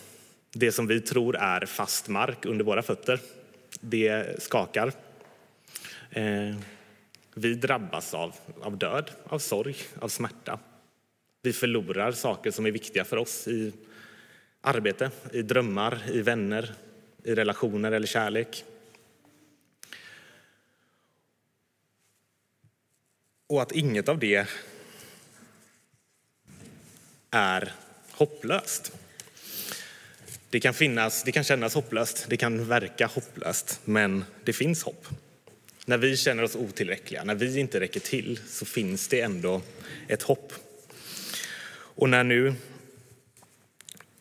Det 0.52 0.72
som 0.72 0.86
vi 0.86 1.00
tror 1.00 1.36
är 1.36 1.66
fast 1.66 2.08
mark 2.08 2.44
under 2.44 2.64
våra 2.64 2.82
fötter, 2.82 3.20
det 3.80 4.42
skakar. 4.42 4.92
Eh, 6.10 6.56
vi 7.34 7.54
drabbas 7.54 8.14
av, 8.14 8.34
av 8.60 8.78
död, 8.78 9.10
av 9.24 9.38
sorg, 9.38 9.76
av 9.98 10.08
smärta. 10.08 10.58
Vi 11.42 11.52
förlorar 11.52 12.12
saker 12.12 12.50
som 12.50 12.66
är 12.66 12.70
viktiga 12.70 13.04
för 13.04 13.16
oss 13.16 13.48
i 13.48 13.72
arbete, 14.60 15.10
i 15.32 15.42
drömmar, 15.42 15.98
i 16.12 16.22
vänner, 16.22 16.74
i 17.24 17.34
relationer 17.34 17.92
eller 17.92 18.06
kärlek. 18.06 18.64
Och 23.46 23.62
att 23.62 23.72
inget 23.72 24.08
av 24.08 24.18
det 24.18 24.48
är 27.30 27.72
hopplöst. 28.10 28.92
Det 30.50 30.60
kan, 30.60 30.74
finnas, 30.74 31.22
det 31.22 31.32
kan 31.32 31.44
kännas 31.44 31.74
hopplöst, 31.74 32.26
det 32.28 32.36
kan 32.36 32.68
verka 32.68 33.06
hopplöst, 33.06 33.80
men 33.84 34.24
det 34.44 34.52
finns 34.52 34.82
hopp. 34.82 35.06
När 35.86 35.98
vi 35.98 36.16
känner 36.16 36.42
oss 36.42 36.56
otillräckliga, 36.56 37.24
när 37.24 37.34
vi 37.34 37.60
inte 37.60 37.80
räcker 37.80 38.00
till, 38.00 38.40
så 38.48 38.64
finns 38.64 39.08
det 39.08 39.20
ändå 39.20 39.62
ett 40.08 40.22
hopp. 40.22 40.52
Och 41.70 42.08
när 42.08 42.24
nu 42.24 42.54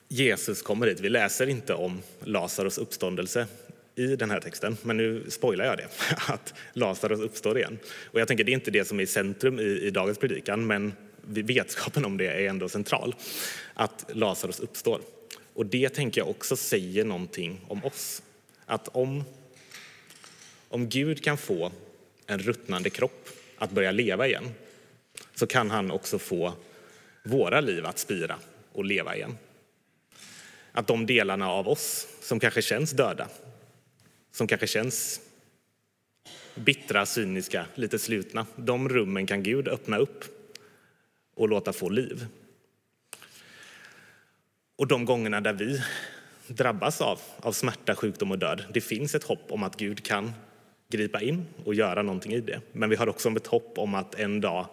Jesus 0.07 0.61
kommer 0.61 0.87
hit, 0.87 0.99
vi 0.99 1.09
läser 1.09 1.47
inte 1.47 1.73
om 1.73 2.01
Lazarus 2.23 2.77
uppståndelse 2.77 3.47
i 3.95 4.15
den 4.15 4.31
här 4.31 4.39
texten, 4.39 4.77
men 4.83 4.97
nu 4.97 5.25
spoilar 5.29 5.65
jag 5.65 5.77
det, 5.77 5.87
att 6.33 6.53
Lazarus 6.73 7.19
uppstår 7.19 7.57
igen. 7.57 7.77
Och 8.03 8.19
jag 8.19 8.27
tänker 8.27 8.43
det 8.43 8.51
är 8.51 8.53
inte 8.53 8.71
det 8.71 8.85
som 8.85 8.99
är 8.99 9.03
i 9.03 9.07
centrum 9.07 9.59
i, 9.59 9.63
i 9.63 9.89
dagens 9.89 10.17
predikan, 10.17 10.67
men 10.67 10.93
vetskapen 11.27 12.05
om 12.05 12.17
det 12.17 12.27
är 12.27 12.49
ändå 12.49 12.69
central, 12.69 13.15
att 13.73 14.05
Lazarus 14.13 14.59
uppstår. 14.59 15.01
Och 15.53 15.65
det 15.65 15.89
tänker 15.89 16.21
jag 16.21 16.29
också 16.29 16.55
säger 16.55 17.05
någonting 17.05 17.61
om 17.67 17.85
oss. 17.85 18.21
Att 18.65 18.87
om, 18.87 19.23
om 20.69 20.89
Gud 20.89 21.23
kan 21.23 21.37
få 21.37 21.71
en 22.27 22.39
ruttnande 22.39 22.89
kropp 22.89 23.29
att 23.57 23.71
börja 23.71 23.91
leva 23.91 24.27
igen 24.27 24.53
så 25.35 25.47
kan 25.47 25.71
han 25.71 25.91
också 25.91 26.19
få 26.19 26.53
våra 27.23 27.61
liv 27.61 27.85
att 27.85 27.99
spira 27.99 28.39
och 28.71 28.85
leva 28.85 29.15
igen. 29.15 29.37
Att 30.71 30.87
de 30.87 31.05
delarna 31.05 31.49
av 31.49 31.67
oss 31.67 32.07
som 32.21 32.39
kanske 32.39 32.61
känns 32.61 32.91
döda, 32.91 33.27
som 34.31 34.47
kanske 34.47 34.67
känns 34.67 35.21
bittra, 36.55 37.05
cyniska, 37.05 37.65
lite 37.75 37.99
slutna, 37.99 38.45
de 38.55 38.89
rummen 38.89 39.27
kan 39.27 39.43
Gud 39.43 39.67
öppna 39.67 39.97
upp 39.97 40.34
och 41.35 41.49
låta 41.49 41.73
få 41.73 41.89
liv. 41.89 42.27
Och 44.75 44.87
de 44.87 45.05
gångerna 45.05 45.41
där 45.41 45.53
vi 45.53 45.81
drabbas 46.47 47.01
av, 47.01 47.19
av 47.39 47.51
smärta, 47.51 47.95
sjukdom 47.95 48.31
och 48.31 48.39
död, 48.39 48.63
det 48.73 48.81
finns 48.81 49.15
ett 49.15 49.23
hopp 49.23 49.51
om 49.51 49.63
att 49.63 49.77
Gud 49.77 50.03
kan 50.03 50.33
gripa 50.89 51.21
in 51.21 51.45
och 51.65 51.75
göra 51.75 52.01
någonting 52.01 52.33
i 52.33 52.41
det. 52.41 52.61
Men 52.71 52.89
vi 52.89 52.95
har 52.95 53.09
också 53.09 53.29
ett 53.29 53.47
hopp 53.47 53.77
om 53.77 53.95
att 53.95 54.15
en 54.15 54.41
dag 54.41 54.67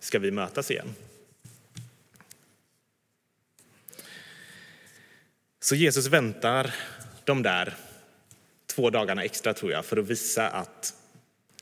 ska 0.00 0.18
vi 0.18 0.30
mötas 0.30 0.70
igen. 0.70 0.94
Så 5.60 5.74
Jesus 5.74 6.06
väntar 6.06 6.74
de 7.24 7.42
där 7.42 7.74
två 8.66 8.90
dagarna 8.90 9.22
extra 9.22 9.54
tror 9.54 9.72
jag 9.72 9.84
för 9.84 9.96
att 9.96 10.06
visa 10.06 10.48
att 10.48 10.94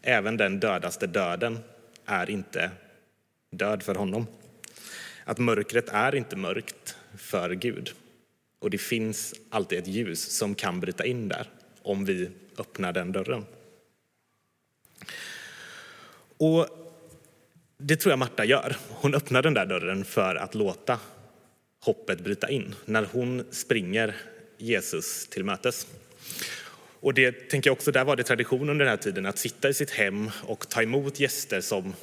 även 0.03 0.37
den 0.37 0.61
dödaste 0.61 1.07
döden 1.07 1.59
är 2.07 2.31
inte 2.31 2.71
död 3.51 3.83
för 3.83 3.95
honom. 3.95 4.27
Att 5.25 5.39
mörkret 5.39 5.89
är 5.89 6.15
inte 6.15 6.37
mörkt 6.37 6.97
för 7.17 7.51
Gud. 7.51 7.93
Och 8.59 8.71
det 8.71 8.79
finns 8.79 9.35
alltid 9.51 9.79
ett 9.79 9.87
ljus 9.87 10.21
som 10.23 10.55
kan 10.55 10.81
bryta 10.81 11.07
in 11.07 11.29
där 11.29 11.47
om 11.83 12.05
vi 12.05 12.31
öppnar 12.59 12.93
den 12.93 13.13
dörren. 13.13 13.45
Och 16.37 16.69
det 17.79 17.97
tror 17.97 18.13
jag 18.13 18.19
Marta 18.19 18.45
gör. 18.45 18.77
Hon 18.89 19.15
öppnar 19.15 19.43
den 19.43 19.55
där 19.55 19.67
dörren 19.67 20.05
för 20.05 20.35
att 20.35 20.55
låta 20.55 20.99
hoppet 21.81 22.21
bryta 22.21 22.49
in 22.51 22.75
när 22.85 23.09
hon 23.13 23.45
springer 23.51 24.17
Jesus 24.59 25.29
till 25.29 25.45
mötes. 25.45 25.87
Och 27.01 27.15
det 27.15 27.33
tänker 27.51 27.71
jag 27.71 27.73
också, 27.73 27.93
där 27.93 28.05
var 28.05 28.17
det 28.17 28.23
tradition 28.23 28.69
under 28.69 28.85
den 28.85 28.91
här 28.91 28.97
tiden 28.97 29.27
att 29.27 29.39
sitta 29.39 29.69
i 29.69 29.75
sitt 29.75 29.91
hem 29.91 30.31
och 30.43 30.69
ta 30.69 30.83
emot 30.83 31.21
gäster 31.21 31.61
som 31.61 31.95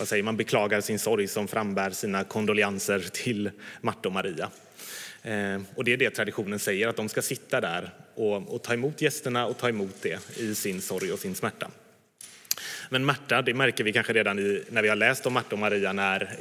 vad 0.00 0.08
säger 0.08 0.22
man, 0.22 0.36
beklagar 0.36 0.80
sin 0.80 0.98
sorg, 0.98 1.26
som 1.26 1.48
frambär 1.48 1.90
sina 1.90 2.24
kondolenser 2.24 2.98
till 3.12 3.50
Marta 3.80 4.08
och 4.08 4.12
Maria. 4.12 4.50
Eh, 5.22 5.60
och 5.74 5.84
det 5.84 5.92
är 5.92 5.96
det 5.96 6.10
traditionen 6.10 6.58
säger, 6.58 6.88
att 6.88 6.96
de 6.96 7.08
ska 7.08 7.22
sitta 7.22 7.60
där 7.60 7.90
och, 8.14 8.54
och 8.54 8.62
ta 8.62 8.74
emot 8.74 9.02
gästerna 9.02 9.46
och 9.46 9.58
ta 9.58 9.68
emot 9.68 9.94
det 10.02 10.18
i 10.36 10.54
sin 10.54 10.80
sorg 10.80 11.12
och 11.12 11.18
sin 11.18 11.34
smärta. 11.34 11.70
Men 12.90 13.04
Marta, 13.04 13.42
det 13.42 13.54
märker 13.54 13.84
vi 13.84 13.92
kanske 13.92 14.12
redan 14.12 14.38
i, 14.38 14.62
när 14.70 14.82
vi 14.82 14.88
har 14.88 14.96
läst 14.96 15.26
om 15.26 15.32
Marta 15.32 15.48
och 15.52 15.58
Maria 15.58 15.92
när 15.92 16.36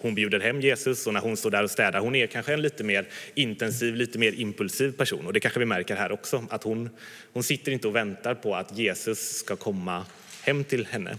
hon 0.00 0.14
bjuder 0.14 0.40
hem 0.40 0.60
Jesus 0.60 1.06
och 1.06 1.14
när 1.14 1.20
hon 1.20 1.36
står 1.36 1.50
där 1.50 1.62
och 1.62 1.70
städar. 1.70 2.00
Hon 2.00 2.14
är 2.14 2.26
kanske 2.26 2.52
en 2.52 2.62
lite 2.62 2.84
mer 2.84 3.08
intensiv, 3.34 3.94
lite 3.94 4.18
mer 4.18 4.32
impulsiv 4.32 4.92
person 4.92 5.26
och 5.26 5.32
det 5.32 5.40
kanske 5.40 5.60
vi 5.60 5.66
märker 5.66 5.96
här 5.96 6.12
också. 6.12 6.44
Att 6.50 6.62
hon, 6.62 6.90
hon 7.32 7.42
sitter 7.42 7.72
inte 7.72 7.88
och 7.88 7.96
väntar 7.96 8.34
på 8.34 8.54
att 8.54 8.78
Jesus 8.78 9.36
ska 9.36 9.56
komma 9.56 10.06
hem 10.42 10.64
till 10.64 10.86
henne 10.86 11.16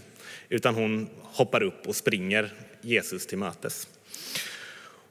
utan 0.54 0.74
hon 0.74 1.08
hoppar 1.22 1.62
upp 1.62 1.86
och 1.86 1.96
springer 1.96 2.52
Jesus 2.80 3.26
till 3.26 3.38
mötes. 3.38 3.88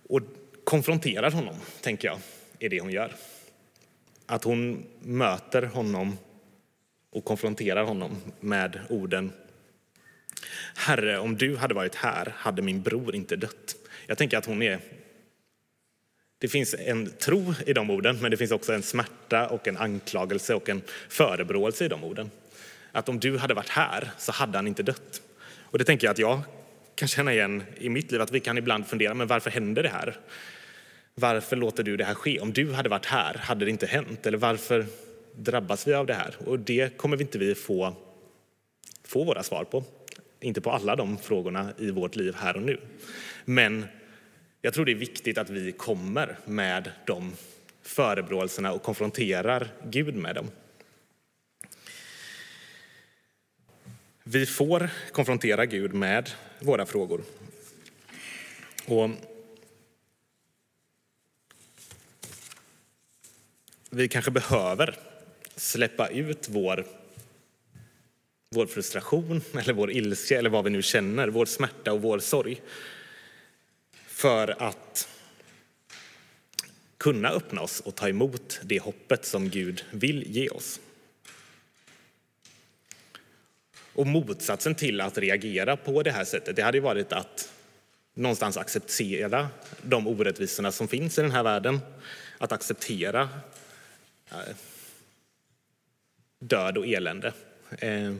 Och 0.10 0.22
konfronterar 0.64 1.32
honom, 1.32 1.56
tänker 1.82 2.08
jag, 2.08 2.20
är 2.60 2.70
det 2.70 2.80
hon 2.80 2.92
gör. 2.92 3.14
Att 4.26 4.44
hon 4.44 4.86
möter 5.00 5.62
honom 5.62 6.18
och 7.12 7.26
konfronterar 7.26 7.84
honom 7.84 8.16
med 8.40 8.80
orden 8.90 9.32
Herre, 10.76 11.20
om 11.20 11.38
du 11.38 11.56
hade 11.56 11.74
varit 11.74 11.96
här 11.96 12.34
hade 12.38 12.62
min 12.62 12.82
bror 12.82 13.16
inte 13.16 13.36
dött. 13.36 13.76
Jag 14.08 14.18
tänker 14.18 14.38
att 14.38 14.46
hon 14.46 14.62
är... 14.62 14.80
Det 16.38 16.48
finns 16.48 16.76
en 16.80 17.12
tro 17.12 17.54
i 17.66 17.74
de 17.74 17.90
orden, 17.90 18.18
men 18.22 18.32
det 18.32 18.38
finns 18.38 18.52
också 18.52 18.74
en 18.74 18.84
smärta 18.84 19.48
och 19.48 19.68
en 19.68 19.78
anklagelse 19.78 20.56
och 20.56 20.70
en 20.70 20.82
förebråelse 21.10 21.86
i 21.86 21.88
de 21.88 22.04
orden. 22.04 22.32
Att 22.92 23.10
om 23.10 23.20
du 23.20 23.38
hade 23.38 23.54
varit 23.54 23.70
här 23.70 24.12
så 24.18 24.32
hade 24.32 24.58
han 24.58 24.68
inte 24.68 24.84
dött. 24.84 25.22
Och 25.74 25.80
det 25.80 25.86
tänker 25.86 26.08
jag 26.08 26.12
att 26.12 26.20
jag 26.20 26.42
kan 26.96 27.08
känna 27.08 27.34
igen 27.34 27.64
i 27.78 27.90
mitt 27.90 28.12
liv, 28.12 28.22
att 28.22 28.32
vi 28.32 28.40
kan 28.40 28.58
ibland 28.58 28.88
fundera, 28.88 29.14
men 29.14 29.28
varför 29.28 29.50
händer 29.50 29.84
det 29.84 29.90
här? 29.90 30.18
Varför 31.16 31.56
låter 31.56 31.84
du 31.84 31.98
det 31.98 32.04
här 32.04 32.14
ske? 32.14 32.40
Om 32.40 32.54
du 32.54 32.74
hade 32.74 32.90
varit 32.90 33.06
här 33.06 33.34
hade 33.34 33.66
det 33.66 33.72
inte 33.72 33.86
hänt. 33.86 34.26
Eller 34.26 34.38
varför 34.38 34.86
drabbas 35.36 35.88
vi 35.88 35.94
av 35.94 36.06
det 36.06 36.14
här? 36.14 36.36
Och 36.46 36.60
det 36.60 36.98
kommer 36.98 37.18
vi 37.18 37.24
inte 37.24 37.38
vi 37.38 37.56
få, 37.56 37.96
få 39.04 39.24
våra 39.24 39.44
svar 39.44 39.64
på. 39.64 39.84
Inte 40.40 40.62
på 40.62 40.72
alla 40.72 40.96
de 40.96 41.18
frågorna 41.18 41.74
i 41.78 41.92
vårt 41.92 42.16
liv 42.16 42.36
här 42.36 42.56
och 42.56 42.62
nu. 42.62 42.80
Men 43.46 43.86
jag 44.62 44.74
tror 44.74 44.86
det 44.86 44.92
är 44.92 44.96
viktigt 44.96 45.38
att 45.38 45.50
vi 45.50 45.72
kommer 45.72 46.38
med 46.46 46.92
de 47.06 47.34
förebråelserna 47.82 48.74
och 48.74 48.84
konfronterar 48.84 49.68
Gud 49.84 50.16
med 50.16 50.36
dem. 50.36 50.48
Vi 54.26 54.46
får 54.46 54.90
konfrontera 55.12 55.66
Gud 55.66 55.94
med 55.94 56.30
våra 56.60 56.86
frågor. 56.86 57.24
Och 58.86 59.10
vi 63.90 64.08
kanske 64.08 64.32
behöver 64.32 65.00
släppa 65.56 66.08
ut 66.08 66.50
vår, 66.50 66.86
vår 68.50 68.66
frustration 68.66 69.42
eller 69.60 69.74
vår 69.74 69.92
ilska 69.92 70.40
eller 70.40 70.50
vad 70.50 70.64
vi 70.64 70.70
nu 70.70 70.82
känner, 70.82 71.28
vår 71.28 71.46
smärta 71.46 71.94
och 71.94 72.02
vår 72.02 72.20
sorg 72.20 72.62
för 74.08 74.64
att 74.64 75.08
kunna 76.98 77.30
öppna 77.30 77.62
oss 77.62 77.80
och 77.80 77.96
ta 77.96 78.10
emot 78.10 78.60
det 78.64 78.80
hoppet 78.80 79.26
som 79.26 79.50
Gud 79.50 79.86
vill 79.92 80.36
ge 80.36 80.50
oss. 80.50 80.80
Och 83.94 84.08
motsatsen 84.08 84.76
till 84.76 85.02
att 85.02 85.18
reagera 85.18 85.78
på 85.78 86.04
det 86.04 86.12
här 86.12 86.26
sättet, 86.26 86.56
det 86.56 86.62
hade 86.62 86.80
varit 86.80 87.14
att 87.14 87.52
någonstans 88.14 88.58
acceptera 88.58 89.48
de 89.82 90.08
orättvisorna 90.08 90.72
som 90.72 90.88
finns 90.88 91.20
i 91.20 91.22
den 91.22 91.32
här 91.32 91.44
världen. 91.44 91.80
Att 92.38 92.52
acceptera 92.52 93.30
eh, 94.32 94.56
död 96.40 96.78
och 96.78 96.88
elände. 96.88 97.34
Eh, 97.80 98.14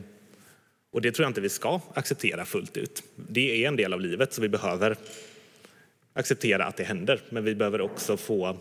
och 0.90 1.00
det 1.00 1.12
tror 1.12 1.24
jag 1.24 1.30
inte 1.30 1.40
vi 1.40 1.48
ska 1.48 1.80
acceptera 1.94 2.44
fullt 2.44 2.76
ut. 2.76 3.02
Det 3.16 3.64
är 3.64 3.68
en 3.68 3.76
del 3.76 3.92
av 3.92 4.00
livet, 4.00 4.32
så 4.32 4.40
vi 4.40 4.48
behöver 4.48 4.96
acceptera 6.12 6.64
att 6.64 6.76
det 6.76 6.84
händer. 6.84 7.20
Men 7.28 7.44
vi 7.44 7.54
behöver 7.54 7.80
också 7.80 8.16
få 8.16 8.58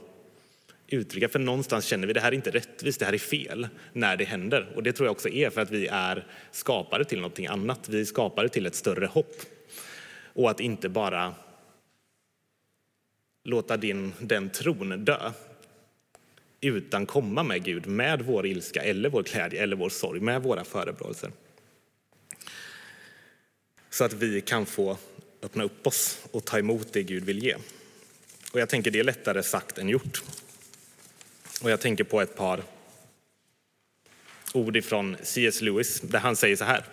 uttrycka, 0.93 1.29
för 1.29 1.39
någonstans 1.39 1.85
känner 1.85 2.07
vi 2.07 2.11
att 2.11 2.15
det 2.15 2.21
här 2.21 2.31
är 2.31 2.35
inte 2.35 2.51
rättvist, 2.51 2.99
det 2.99 3.05
här 3.05 3.13
är 3.13 3.17
fel 3.17 3.67
när 3.93 4.17
det 4.17 4.23
händer. 4.23 4.71
Och 4.75 4.83
det 4.83 4.93
tror 4.93 5.07
jag 5.07 5.11
också 5.11 5.29
är 5.29 5.49
för 5.49 5.61
att 5.61 5.71
vi 5.71 5.87
är 5.87 6.27
skapade 6.51 7.05
till 7.05 7.17
någonting 7.17 7.47
annat. 7.47 7.89
Vi 7.89 8.01
är 8.01 8.05
skapade 8.05 8.49
till 8.49 8.65
ett 8.65 8.75
större 8.75 9.05
hopp. 9.05 9.35
Och 10.33 10.49
att 10.49 10.59
inte 10.59 10.89
bara 10.89 11.35
låta 13.43 13.77
din, 13.77 14.13
den 14.19 14.49
tron 14.49 15.05
dö 15.05 15.31
utan 16.61 17.05
komma 17.05 17.43
med 17.43 17.63
Gud, 17.63 17.87
med 17.87 18.21
vår 18.21 18.45
ilska 18.47 18.83
eller 18.83 19.09
vår 19.09 19.23
glädje 19.23 19.63
eller 19.63 19.75
vår 19.75 19.89
sorg, 19.89 20.19
med 20.19 20.43
våra 20.43 20.63
förebråelser. 20.63 21.31
Så 23.89 24.03
att 24.03 24.13
vi 24.13 24.41
kan 24.41 24.65
få 24.65 24.97
öppna 25.41 25.63
upp 25.63 25.87
oss 25.87 26.19
och 26.31 26.45
ta 26.45 26.59
emot 26.59 26.93
det 26.93 27.03
Gud 27.03 27.23
vill 27.23 27.43
ge. 27.43 27.55
Och 28.51 28.59
jag 28.59 28.69
tänker 28.69 28.91
det 28.91 28.99
är 28.99 29.03
lättare 29.03 29.43
sagt 29.43 29.77
än 29.77 29.89
gjort. 29.89 30.23
Och 31.63 31.71
jag 31.71 31.81
tänker 31.81 32.03
på 32.03 32.21
ett 32.21 32.35
par 32.35 32.63
ord 34.53 34.77
ifrån 34.77 35.17
C.S. 35.21 35.61
Lewis 35.61 36.01
där 36.01 36.19
han 36.19 36.35
säger 36.35 36.55
så 36.55 36.63
här. 36.63 36.83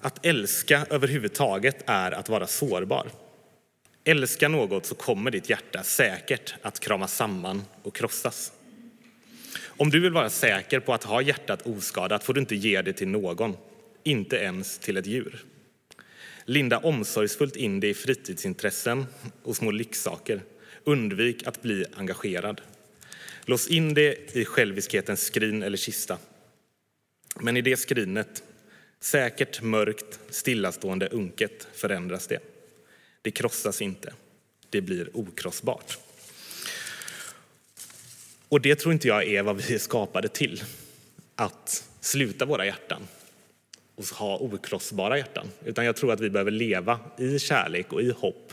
Att 0.00 0.26
älska 0.26 0.86
överhuvudtaget 0.90 1.84
är 1.86 2.12
att 2.12 2.28
vara 2.28 2.46
sårbar. 2.46 3.10
Älska 4.04 4.48
något 4.48 4.86
så 4.86 4.94
kommer 4.94 5.30
ditt 5.30 5.50
hjärta 5.50 5.82
säkert 5.82 6.54
att 6.62 6.80
kramas 6.80 7.14
samman 7.14 7.62
och 7.82 7.94
krossas. 7.96 8.52
Om 9.64 9.90
du 9.90 10.00
vill 10.00 10.12
vara 10.12 10.30
säker 10.30 10.80
på 10.80 10.94
att 10.94 11.04
ha 11.04 11.22
hjärtat 11.22 11.66
oskadat 11.66 12.24
får 12.24 12.34
du 12.34 12.40
inte 12.40 12.56
ge 12.56 12.82
det 12.82 12.92
till 12.92 13.08
någon, 13.08 13.56
inte 14.02 14.36
ens 14.36 14.78
till 14.78 14.96
ett 14.96 15.06
djur. 15.06 15.44
Linda 16.44 16.78
omsorgsfullt 16.78 17.56
in 17.56 17.80
det 17.80 17.88
i 17.88 17.94
fritidsintressen 17.94 19.06
och 19.42 19.56
små 19.56 19.70
lyxsaker. 19.70 20.42
Undvik 20.84 21.46
att 21.46 21.62
bli 21.62 21.84
engagerad. 21.96 22.60
Lås 23.44 23.68
in 23.68 23.94
det 23.94 24.36
i 24.36 24.44
själviskhetens 24.44 25.22
skrin 25.22 25.62
eller 25.62 25.76
kista. 25.76 26.18
Men 27.40 27.56
i 27.56 27.60
det 27.60 27.76
skrinet, 27.76 28.42
säkert, 29.00 29.62
mörkt, 29.62 30.20
stillastående, 30.30 31.08
unket, 31.08 31.68
förändras 31.72 32.26
det. 32.26 32.38
Det 33.22 33.30
krossas 33.30 33.82
inte. 33.82 34.12
Det 34.70 34.80
blir 34.80 35.16
okrossbart. 35.16 35.98
Och 38.48 38.60
det 38.60 38.76
tror 38.76 38.92
inte 38.92 39.08
jag 39.08 39.28
är 39.28 39.42
vad 39.42 39.56
vi 39.56 39.74
är 39.74 39.78
skapade 39.78 40.28
till. 40.28 40.62
Att 41.34 41.88
sluta 42.00 42.44
våra 42.44 42.66
hjärtan 42.66 43.02
och 43.94 44.04
ha 44.04 44.38
okrossbara 44.38 45.18
hjärtan. 45.18 45.46
Utan 45.64 45.84
jag 45.84 45.96
tror 45.96 46.12
att 46.12 46.20
vi 46.20 46.30
behöver 46.30 46.50
leva 46.50 47.00
i 47.18 47.38
kärlek 47.38 47.92
och 47.92 48.02
i 48.02 48.10
hopp, 48.10 48.52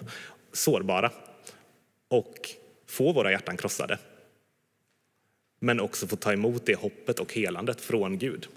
sårbara 0.53 1.11
och 2.07 2.49
få 2.87 3.11
våra 3.11 3.31
hjärtan 3.31 3.57
krossade. 3.57 3.97
Men 5.59 5.79
också 5.79 6.07
få 6.07 6.15
ta 6.15 6.33
emot 6.33 6.65
det 6.65 6.75
hoppet 6.75 7.19
och 7.19 7.33
helandet 7.33 7.81
från 7.81 8.17
Gud. 8.17 8.47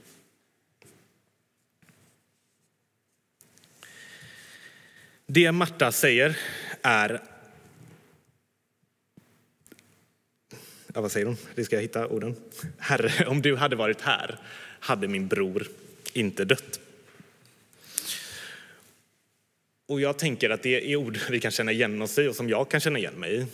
Det 5.27 5.53
Marta 5.53 5.93
säger 5.93 6.39
är... 6.83 7.23
Ja, 10.95 11.01
vad 11.01 11.13
säger 11.13 11.27
hon? 11.27 11.37
Det 11.55 11.65
ska 11.65 11.77
jag 11.77 11.83
hitta 11.83 12.07
orden. 12.07 12.37
Herre, 12.79 13.27
om 13.27 13.43
du 13.43 13.57
hade 13.57 13.77
varit 13.77 14.01
här 14.01 14.39
hade 14.81 15.09
min 15.09 15.29
bror 15.29 15.67
inte 16.13 16.45
dött. 16.45 16.81
Och 19.87 20.01
jag 20.01 20.19
tänker 20.19 20.51
att 20.51 20.63
det 20.63 20.93
är 20.93 20.97
ord 20.97 21.19
vi 21.31 21.41
kan 21.41 21.51
känna 21.51 21.73
igen 21.73 22.03
oss 22.03 22.19
i 22.19 22.29
och 22.29 22.37
som 22.37 22.49
jag 22.49 22.71
kan 22.71 22.81
känna 22.81 22.99
igen 22.99 23.15
mig 23.15 23.35
i. 23.35 23.47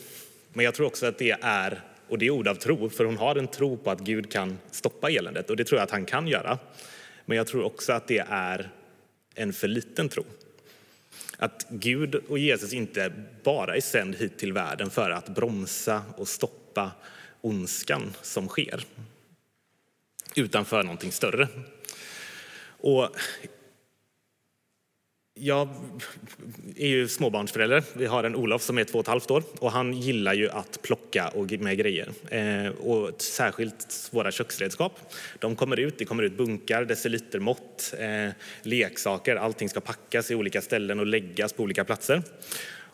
Men 0.52 0.64
jag 0.64 0.74
tror 0.74 0.86
också 0.86 1.06
att 1.06 1.18
det 1.18 1.36
är, 1.40 1.82
och 2.08 2.18
det 2.18 2.26
är 2.26 2.30
ord 2.30 2.48
av 2.48 2.54
tro, 2.54 2.88
för 2.88 3.04
hon 3.04 3.16
har 3.16 3.36
en 3.36 3.48
tro 3.48 3.76
på 3.76 3.90
att 3.90 4.00
Gud 4.00 4.32
kan 4.32 4.58
stoppa 4.70 5.10
eländet 5.10 5.50
och 5.50 5.56
det 5.56 5.64
tror 5.64 5.78
jag 5.78 5.84
att 5.84 5.90
han 5.90 6.04
kan 6.04 6.28
göra. 6.28 6.58
Men 7.24 7.36
jag 7.36 7.46
tror 7.46 7.62
också 7.62 7.92
att 7.92 8.08
det 8.08 8.24
är 8.28 8.70
en 9.34 9.52
för 9.52 9.68
liten 9.68 10.08
tro. 10.08 10.24
Att 11.36 11.66
Gud 11.70 12.14
och 12.14 12.38
Jesus 12.38 12.72
inte 12.72 13.12
bara 13.42 13.76
är 13.76 13.80
sänd 13.80 14.14
hit 14.14 14.38
till 14.38 14.52
världen 14.52 14.90
för 14.90 15.10
att 15.10 15.28
bromsa 15.28 16.02
och 16.16 16.28
stoppa 16.28 16.90
ondskan 17.40 18.14
som 18.22 18.48
sker, 18.48 18.84
utan 20.36 20.64
för 20.64 20.82
någonting 20.82 21.12
större. 21.12 21.48
Och 22.80 23.08
jag 25.40 25.68
är 26.76 26.86
ju 26.86 27.08
småbarnsförälder. 27.08 27.82
Vi 27.92 28.06
har 28.06 28.24
en 28.24 28.36
Olof 28.36 28.62
som 28.62 28.78
är 28.78 28.84
två 28.84 28.98
och 28.98 29.04
ett 29.04 29.08
halvt 29.08 29.30
år 29.30 29.42
och 29.58 29.72
han 29.72 29.92
gillar 29.92 30.34
ju 30.34 30.50
att 30.50 30.82
plocka 30.82 31.28
och 31.28 31.52
med 31.52 31.78
grejer. 31.78 32.08
Eh, 32.30 32.68
och 32.68 33.22
särskilt 33.22 34.08
våra 34.10 34.30
köksredskap. 34.30 35.12
De 35.38 35.56
kommer 35.56 35.80
ut, 35.80 35.98
det 35.98 36.04
kommer 36.04 36.22
ut 36.22 36.36
bunkar, 36.36 36.84
decilitermått, 36.84 37.94
eh, 37.98 38.32
leksaker. 38.62 39.36
Allting 39.36 39.68
ska 39.68 39.80
packas 39.80 40.30
i 40.30 40.34
olika 40.34 40.60
ställen 40.60 41.00
och 41.00 41.06
läggas 41.06 41.52
på 41.52 41.62
olika 41.62 41.84
platser. 41.84 42.22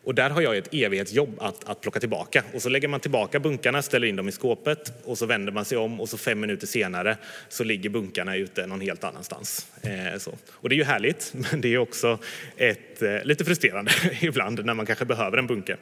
Och 0.05 0.15
där 0.15 0.31
har 0.31 0.43
jag 0.43 0.57
ett 0.57 0.75
evighetsjobb 0.75 1.37
att, 1.41 1.65
att 1.65 1.81
plocka 1.81 2.01
tillbaka. 2.01 2.43
Och 2.55 2.63
så 2.63 2.69
lägger 2.69 2.89
man 2.89 3.01
tillbaka 3.01 3.41
bunkarna, 3.41 3.83
ställer 3.83 4.07
in 4.07 4.17
dem 4.17 4.29
i 4.29 4.33
skåpet 4.33 4.93
och 5.05 5.19
så 5.19 5.27
vänder 5.27 5.53
man 5.53 5.65
sig 5.65 5.79
om 5.79 6.01
och 6.01 6.09
så 6.09 6.19
fem 6.19 6.41
minuter 6.41 6.67
senare 6.67 7.17
så 7.49 7.65
ligger 7.65 7.91
bunkarna 7.91 8.37
ute 8.37 8.67
någon 8.67 8.81
helt 8.81 9.05
annanstans. 9.05 9.67
Eh, 9.83 10.19
så. 10.19 10.35
Och 10.51 10.69
det 10.69 10.75
är 10.75 10.77
ju 10.77 10.85
härligt, 10.85 11.33
men 11.51 11.61
det 11.61 11.75
är 11.75 11.79
också 11.79 12.19
ett, 12.57 13.03
eh, 13.03 13.25
lite 13.25 13.45
frustrerande 13.45 13.93
ibland 14.21 14.65
när 14.65 14.75
man 14.75 14.87
kanske 14.87 15.05
behöver 15.05 15.39
en 15.39 15.47
bunke. 15.47 15.77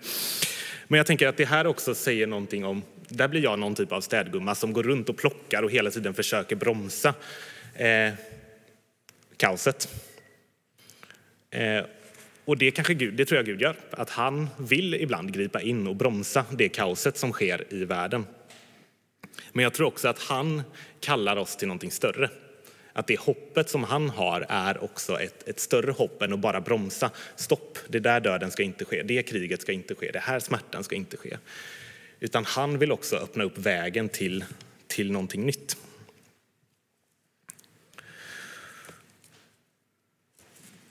Men 0.89 0.99
jag 0.99 1.07
tänker 1.07 1.29
att 1.29 1.37
det 1.37 1.45
här 1.45 1.67
också 1.67 1.95
säger 1.95 2.27
någonting 2.27 2.65
om, 2.65 2.83
där 3.09 3.29
blir 3.29 3.43
jag 3.43 3.59
någon 3.59 3.75
typ 3.75 3.93
av 3.93 4.01
städgumma 4.01 4.55
som 4.55 4.73
går 4.73 4.83
runt 4.83 5.09
och 5.09 5.17
plockar 5.17 5.63
och 5.63 5.71
hela 5.71 5.91
tiden 5.91 6.15
försöker 6.15 6.57
bromsa 6.57 7.15
eh, 7.75 8.13
kaoset. 9.37 9.89
Eh, 11.51 11.85
och 12.53 12.59
det, 12.59 12.71
kanske 12.71 12.95
Gud, 12.95 13.15
det 13.15 13.25
tror 13.25 13.37
jag 13.37 13.47
Gud 13.47 13.61
gör, 13.61 13.77
att 13.91 14.11
han 14.11 14.49
vill 14.59 14.95
ibland 14.95 15.33
gripa 15.33 15.61
in 15.61 15.87
och 15.87 15.97
bromsa 15.97 16.45
det 16.51 16.69
kaoset 16.69 17.17
som 17.17 17.33
sker 17.33 17.65
i 17.69 17.85
världen. 17.85 18.27
Men 19.53 19.63
jag 19.63 19.75
tror 19.75 19.87
också 19.87 20.09
att 20.09 20.19
han 20.19 20.63
kallar 21.01 21.37
oss 21.37 21.57
till 21.57 21.69
någonting 21.69 21.91
större. 21.91 22.31
Att 22.93 23.07
det 23.07 23.21
hoppet 23.21 23.71
som 23.71 23.85
han 23.85 24.11
har 24.11 24.47
är 24.49 24.85
också 24.85 25.21
ett, 25.21 25.49
ett 25.49 25.61
större 25.61 25.91
hopp 25.91 26.23
än 26.23 26.33
att 26.33 26.39
bara 26.39 26.61
bromsa. 26.61 27.11
Stopp, 27.37 27.79
det 27.89 28.01
där 28.01 28.21
döden 28.21 28.51
ska 28.51 28.63
inte 28.63 28.85
ske, 28.85 29.03
det 29.03 29.23
kriget 29.23 29.63
ska 29.63 29.73
inte 29.73 29.95
ske, 29.95 30.11
det 30.11 30.19
här 30.19 30.41
smärtan 30.41 30.85
ska 30.85 30.97
inte 30.97 31.17
ske. 31.17 31.37
Utan 32.21 32.45
han 32.45 32.79
vill 32.79 32.93
också 32.93 33.17
öppna 33.17 33.45
upp 33.45 33.59
vägen 33.59 34.09
till, 34.09 34.45
till 34.87 35.13
någonting 35.13 35.47
nytt. 35.47 35.77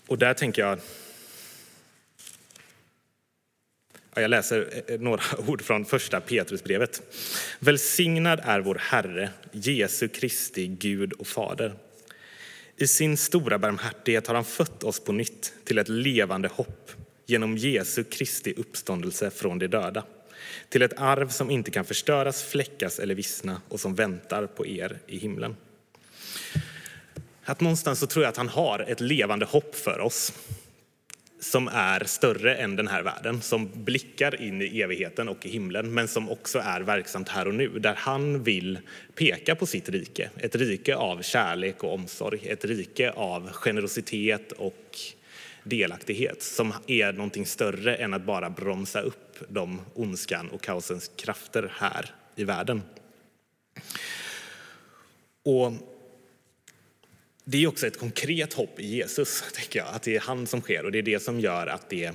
Och 0.07 0.17
där 0.17 0.33
tänker 0.33 0.61
jag 0.61 0.79
Jag 4.21 4.29
läser 4.29 4.83
eh, 4.87 4.95
eh, 4.95 5.01
några 5.01 5.21
ord 5.47 5.61
från 5.61 5.85
första 5.85 6.21
Petrusbrevet. 6.21 7.01
Välsignad 7.59 8.41
är 8.43 8.59
vår 8.59 8.75
Herre, 8.75 9.29
Jesu 9.51 10.07
Kristi 10.07 10.67
Gud 10.67 11.13
och 11.13 11.27
Fader. 11.27 11.73
I 12.77 12.87
sin 12.87 13.17
stora 13.17 13.59
barmhärtighet 13.59 14.27
har 14.27 14.35
han 14.35 14.45
fött 14.45 14.83
oss 14.83 14.99
på 14.99 15.11
nytt 15.11 15.53
till 15.63 15.77
ett 15.77 15.89
levande 15.89 16.47
hopp 16.47 16.91
genom 17.25 17.57
Jesu 17.57 18.03
Kristi 18.03 18.53
uppståndelse 18.57 19.29
från 19.29 19.59
de 19.59 19.67
döda 19.67 20.03
till 20.69 20.81
ett 20.81 20.99
arv 20.99 21.29
som 21.29 21.51
inte 21.51 21.71
kan 21.71 21.85
förstöras, 21.85 22.43
fläckas 22.43 22.99
eller 22.99 23.15
vissna 23.15 23.61
och 23.69 23.79
som 23.79 23.95
väntar 23.95 24.45
på 24.45 24.67
er 24.67 24.99
i 25.07 25.17
himlen. 25.17 25.55
Att 27.43 27.61
någonstans 27.61 27.99
så 27.99 28.07
tror 28.07 28.23
jag 28.23 28.29
att 28.29 28.37
han 28.37 28.49
har 28.49 28.79
ett 28.87 28.99
levande 28.99 29.45
hopp 29.45 29.75
för 29.75 29.99
oss 29.99 30.33
som 31.41 31.67
är 31.67 32.03
större 32.03 32.55
än 32.55 32.75
den 32.75 32.87
här 32.87 33.03
världen, 33.03 33.41
som 33.41 33.69
blickar 33.73 34.41
in 34.41 34.61
i 34.61 34.81
evigheten 34.81 35.29
och 35.29 35.45
i 35.45 35.49
himlen, 35.49 35.93
men 35.93 36.07
som 36.07 36.29
också 36.29 36.59
är 36.59 36.81
verksamt 36.81 37.29
här 37.29 37.47
och 37.47 37.53
nu, 37.53 37.79
där 37.79 37.95
han 37.97 38.43
vill 38.43 38.79
peka 39.15 39.55
på 39.55 39.65
sitt 39.65 39.89
rike. 39.89 40.29
Ett 40.37 40.55
rike 40.55 40.95
av 40.95 41.21
kärlek 41.21 41.83
och 41.83 41.93
omsorg, 41.93 42.39
ett 42.47 42.65
rike 42.65 43.11
av 43.11 43.49
generositet 43.51 44.51
och 44.51 44.97
delaktighet 45.63 46.43
som 46.43 46.73
är 46.87 47.13
någonting 47.13 47.45
större 47.45 47.95
än 47.95 48.13
att 48.13 48.25
bara 48.25 48.49
bromsa 48.49 49.01
upp 49.01 49.37
de 49.47 49.81
ondskan 49.93 50.49
och 50.49 50.61
kaosens 50.61 51.11
krafter 51.15 51.71
här 51.75 52.15
i 52.35 52.43
världen. 52.43 52.81
Och 55.43 55.73
det 57.43 57.63
är 57.63 57.67
också 57.67 57.87
ett 57.87 57.99
konkret 57.99 58.53
hopp 58.53 58.79
i 58.79 58.87
Jesus, 58.87 59.43
tänker 59.53 59.79
jag, 59.79 59.87
att 59.87 60.03
det 60.03 60.15
är 60.15 60.19
han 60.19 60.47
som 60.47 60.61
sker 60.61 60.85
och 60.85 60.91
det 60.91 60.97
är 60.97 61.03
det 61.03 61.19
som 61.19 61.39
gör 61.39 61.67
att 61.67 61.89
det 61.89 62.11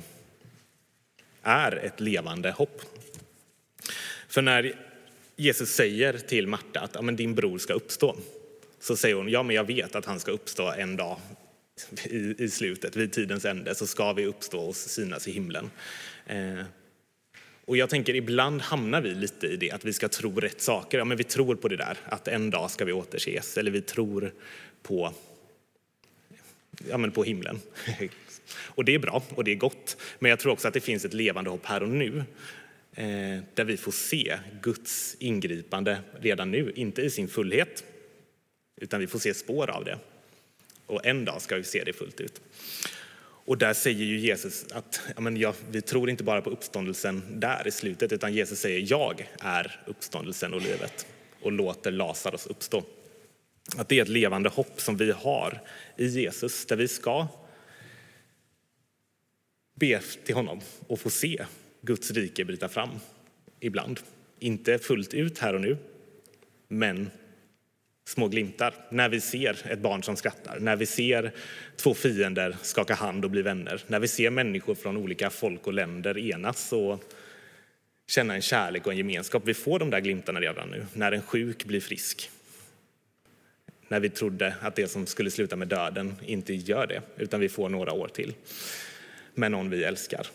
är 1.43 1.77
ett 1.77 2.01
levande 2.01 2.51
hopp. 2.51 2.83
För 4.29 4.43
när 4.43 4.79
Jesus 5.37 5.71
säger 5.71 6.19
till 6.19 6.47
Marta 6.47 6.81
att 6.81 6.95
ja, 6.95 7.03
men 7.03 7.17
din 7.17 7.35
bror 7.35 7.59
ska 7.59 7.73
uppstå, 7.73 8.17
så 8.81 8.97
säger 8.97 9.15
hon 9.15 9.29
ja, 9.29 9.43
men 9.43 9.57
jag 9.57 9.65
vet 9.65 9.95
att 9.95 10.05
han 10.05 10.21
ska 10.21 10.31
uppstå 10.31 10.73
en 10.73 10.97
dag 10.97 11.21
i, 12.05 12.45
i 12.45 12.51
slutet, 12.51 12.97
vid 12.97 13.13
tidens 13.13 13.45
ände, 13.45 13.75
så 13.75 13.87
ska 13.87 14.13
vi 14.13 14.27
uppstå 14.27 14.61
och 14.61 14.77
synas 14.77 15.29
i 15.29 15.33
himlen. 15.33 15.71
Eh, 16.27 16.61
och 17.67 17.77
jag 17.77 17.91
tänker 17.91 18.15
ibland 18.15 18.63
hamnar 18.63 19.01
vi 19.01 19.15
lite 19.15 19.47
i 19.47 19.57
det, 19.57 19.71
att 19.71 19.85
vi 19.85 19.93
ska 19.93 20.09
tro 20.09 20.41
rätt 20.41 20.61
saker. 20.61 20.99
Ja, 20.99 21.05
men 21.05 21.17
vi 21.17 21.25
tror 21.25 21.55
på 21.55 21.69
det 21.69 21.77
där, 21.77 21.99
att 22.05 22.29
en 22.29 22.51
dag 22.51 22.71
ska 22.71 22.85
vi 22.85 22.93
återses, 22.93 23.59
eller 23.59 23.71
vi 23.71 23.81
tror 23.81 24.33
på, 24.83 25.15
ja, 26.89 26.99
men 26.99 27.11
på 27.11 27.25
himlen. 27.25 27.61
Och 28.49 28.85
det 28.85 28.95
är 28.95 28.99
bra 28.99 29.23
och 29.35 29.45
det 29.45 29.53
är 29.53 29.57
gott, 29.57 29.97
men 30.19 30.31
jag 30.31 30.39
tror 30.39 30.53
också 30.53 30.69
att 30.69 30.75
det 30.75 30.81
finns 30.81 31.05
ett 31.05 31.15
levande 31.15 31.51
hopp 31.51 31.67
här 31.67 31.83
och 31.83 31.89
nu 31.89 32.25
eh, 32.93 33.43
där 33.55 33.65
vi 33.65 33.77
får 33.77 33.93
se 33.93 34.39
Guds 34.63 35.17
ingripande 35.19 35.99
redan 36.21 36.51
nu, 36.51 36.73
inte 36.77 37.03
i 37.03 37.11
sin 37.11 37.29
fullhet, 37.29 37.85
utan 38.77 39.01
vi 39.01 39.07
får 39.07 39.19
se 39.19 39.35
spår 39.35 39.71
av 39.71 39.85
det. 39.85 39.99
Och 40.87 41.07
en 41.07 41.25
dag 41.25 41.43
ska 41.43 41.57
vi 41.57 41.65
se 41.65 41.85
det 41.85 41.93
fullt 41.93 42.21
ut. 42.21 42.41
Och 43.47 43.59
där 43.59 43.75
säger 43.75 44.05
ju 44.05 44.19
Jesus 44.19 44.67
att 44.73 45.01
ja, 45.15 45.21
men 45.21 45.37
ja, 45.37 45.55
vi 45.71 45.83
tror 45.83 46.11
inte 46.11 46.25
bara 46.25 46.43
på 46.43 46.51
uppståndelsen 46.51 47.41
där 47.41 47.69
i 47.69 47.71
slutet, 47.71 48.13
utan 48.13 48.35
Jesus 48.35 48.61
säger 48.61 48.91
jag 48.91 49.29
är 49.41 49.81
uppståndelsen 49.87 50.55
och 50.55 50.61
livet 50.61 51.07
och 51.41 51.53
låter 51.53 51.91
Lazarus 51.91 52.47
uppstå. 52.47 52.83
Att 53.77 53.89
det 53.89 53.99
är 53.99 54.03
ett 54.03 54.09
levande 54.09 54.49
hopp 54.49 54.81
som 54.81 54.97
vi 54.97 55.11
har 55.11 55.63
i 55.97 56.07
Jesus, 56.07 56.67
där 56.67 56.77
vi 56.77 56.89
ska 56.89 57.29
be 59.75 60.01
till 60.25 60.35
honom 60.35 60.61
och 60.87 61.01
få 61.01 61.11
se 61.11 61.45
Guds 61.83 62.11
rike 62.11 62.45
bryta 62.45 62.69
fram 62.69 62.91
ibland. 63.61 64.01
Inte 64.39 64.79
fullt 64.79 65.15
ut 65.15 65.39
här 65.39 65.55
och 65.55 65.61
nu, 65.61 65.77
men 66.69 67.11
små 68.07 68.29
glimtar. 68.29 68.75
När 68.91 69.09
vi 69.09 69.21
ser 69.21 69.73
ett 69.73 69.79
barn 69.79 70.03
som 70.03 70.17
skrattar, 70.17 70.61
när 70.61 70.77
vi 70.77 70.87
ser 70.87 71.33
två 71.77 71.95
fiender 71.95 72.57
skaka 72.63 72.95
hand 72.95 73.25
och 73.25 73.31
bli 73.31 73.43
vänner, 73.43 73.83
när 73.87 74.01
vi 74.01 74.09
ser 74.09 74.31
människor 74.31 74.75
från 74.75 74.97
olika 74.97 75.31
folk 75.31 75.67
och 75.67 75.73
länder 75.73 76.19
enas 76.19 76.73
och 76.73 77.05
känna 78.09 78.35
en 78.35 78.43
kärlek 78.43 78.87
och 78.87 78.93
en 78.93 78.99
gemenskap. 78.99 79.43
Vi 79.47 79.55
får 79.55 79.79
de 79.79 79.91
där 79.91 80.01
glimtarna 80.01 80.41
redan 80.41 80.69
nu, 80.69 80.87
när 80.93 81.13
en 81.13 81.23
sjuk 81.23 81.65
blir 81.65 81.81
frisk. 81.81 82.31
När 83.89 84.01
vi 84.01 84.11
trodde 84.11 84.55
att 84.61 84.77
det 84.77 84.89
som 84.89 85.07
skulle 85.07 85.31
sluta 85.31 85.57
med 85.57 85.69
döden 85.69 86.15
inte 86.27 86.55
gör 86.55 86.87
det, 86.87 87.03
utan 87.17 87.41
vi 87.41 87.49
får 87.49 87.69
några 87.69 87.93
år 87.93 88.09
till 88.09 88.35
med 89.35 89.51
någon 89.51 89.71
vi 89.71 89.85
älskar. 89.85 90.27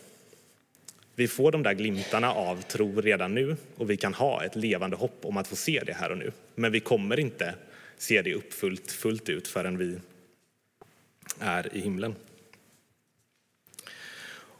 Vi 1.14 1.28
får 1.28 1.52
de 1.52 1.62
där 1.62 1.74
glimtarna 1.74 2.32
av 2.32 2.62
tro 2.62 3.00
redan 3.00 3.34
nu 3.34 3.56
och 3.76 3.90
vi 3.90 3.96
kan 3.96 4.14
ha 4.14 4.44
ett 4.44 4.56
levande 4.56 4.96
hopp 4.96 5.18
om 5.22 5.36
att 5.36 5.48
få 5.48 5.56
se 5.56 5.82
det 5.86 5.92
här 5.92 6.10
och 6.10 6.18
nu. 6.18 6.32
Men 6.54 6.72
vi 6.72 6.80
kommer 6.80 7.20
inte 7.20 7.54
se 7.98 8.22
det 8.22 8.34
uppfyllt 8.34 8.90
fullt 8.90 9.28
ut 9.28 9.48
förrän 9.48 9.78
vi 9.78 9.96
är 11.38 11.76
i 11.76 11.80
himlen. 11.80 12.14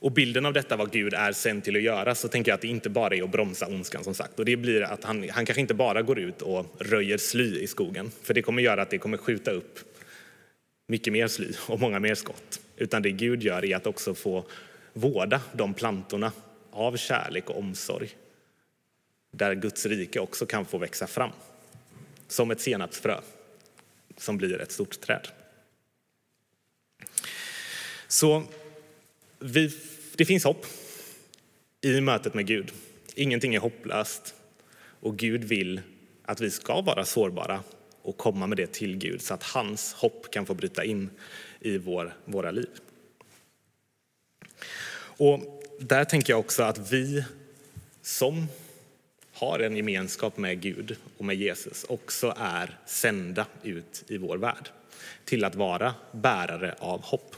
Och 0.02 0.12
bilden 0.12 0.46
av 0.46 0.52
detta, 0.52 0.76
vad 0.76 0.92
Gud 0.92 1.14
är 1.14 1.32
sänd 1.32 1.64
till 1.64 1.76
att 1.76 1.82
göra, 1.82 2.14
så 2.14 2.28
tänker 2.28 2.50
jag 2.50 2.54
att 2.54 2.60
det 2.60 2.68
inte 2.68 2.90
bara 2.90 3.14
är 3.14 3.22
att 3.22 3.30
bromsa 3.30 3.66
ondskan 3.66 4.04
som 4.04 4.14
sagt. 4.14 4.38
Och 4.38 4.44
det 4.44 4.56
blir 4.56 4.82
att 4.82 5.04
han, 5.04 5.28
han 5.28 5.46
kanske 5.46 5.60
inte 5.60 5.74
bara 5.74 6.02
går 6.02 6.18
ut 6.18 6.42
och 6.42 6.66
röjer 6.78 7.18
sly 7.18 7.58
i 7.58 7.66
skogen, 7.66 8.10
för 8.22 8.34
det 8.34 8.42
kommer 8.42 8.62
göra 8.62 8.82
att 8.82 8.90
det 8.90 8.98
kommer 8.98 9.16
skjuta 9.16 9.50
upp 9.50 9.78
mycket 10.86 11.12
mer 11.12 11.28
sly 11.28 11.52
och 11.68 11.80
många 11.80 12.00
mer 12.00 12.14
skott. 12.14 12.60
Utan 12.76 13.02
det 13.02 13.10
Gud 13.10 13.42
gör 13.42 13.64
är 13.64 13.76
att 13.76 13.86
också 13.86 14.14
få 14.14 14.44
vårda 14.92 15.40
de 15.52 15.74
plantorna 15.74 16.32
av 16.70 16.96
kärlek 16.96 17.50
och 17.50 17.58
omsorg 17.58 18.16
där 19.30 19.54
Guds 19.54 19.86
rike 19.86 20.20
också 20.20 20.46
kan 20.46 20.64
få 20.64 20.78
växa 20.78 21.06
fram. 21.06 21.30
Som 22.28 22.50
ett 22.50 22.60
senapsfrö 22.60 23.20
som 24.16 24.36
blir 24.36 24.60
ett 24.60 24.72
stort 24.72 25.00
träd. 25.00 25.28
Så 28.08 28.42
vi, 29.38 29.78
det 30.14 30.24
finns 30.24 30.44
hopp 30.44 30.66
i 31.80 32.00
mötet 32.00 32.34
med 32.34 32.46
Gud. 32.46 32.72
Ingenting 33.14 33.54
är 33.54 33.60
hopplöst 33.60 34.34
och 35.00 35.18
Gud 35.18 35.44
vill 35.44 35.80
att 36.24 36.40
vi 36.40 36.50
ska 36.50 36.80
vara 36.80 37.04
sårbara 37.04 37.62
och 38.02 38.16
komma 38.16 38.46
med 38.46 38.58
det 38.58 38.72
till 38.72 38.96
Gud 38.96 39.22
så 39.22 39.34
att 39.34 39.42
hans 39.42 39.92
hopp 39.92 40.30
kan 40.30 40.46
få 40.46 40.54
bryta 40.54 40.84
in 40.84 41.10
i 41.60 41.78
vår, 41.78 42.14
våra 42.24 42.50
liv. 42.50 42.70
Och 44.94 45.62
där 45.78 46.04
tänker 46.04 46.32
jag 46.32 46.40
också 46.40 46.62
att 46.62 46.92
vi 46.92 47.24
som 48.02 48.46
har 49.32 49.58
en 49.58 49.76
gemenskap 49.76 50.36
med 50.36 50.60
Gud 50.60 50.96
och 51.18 51.24
med 51.24 51.36
Jesus 51.36 51.84
också 51.84 52.34
är 52.38 52.78
sända 52.86 53.46
ut 53.62 54.04
i 54.08 54.16
vår 54.18 54.36
värld 54.36 54.68
till 55.24 55.44
att 55.44 55.54
vara 55.54 55.94
bärare 56.12 56.74
av 56.78 57.02
hopp. 57.02 57.36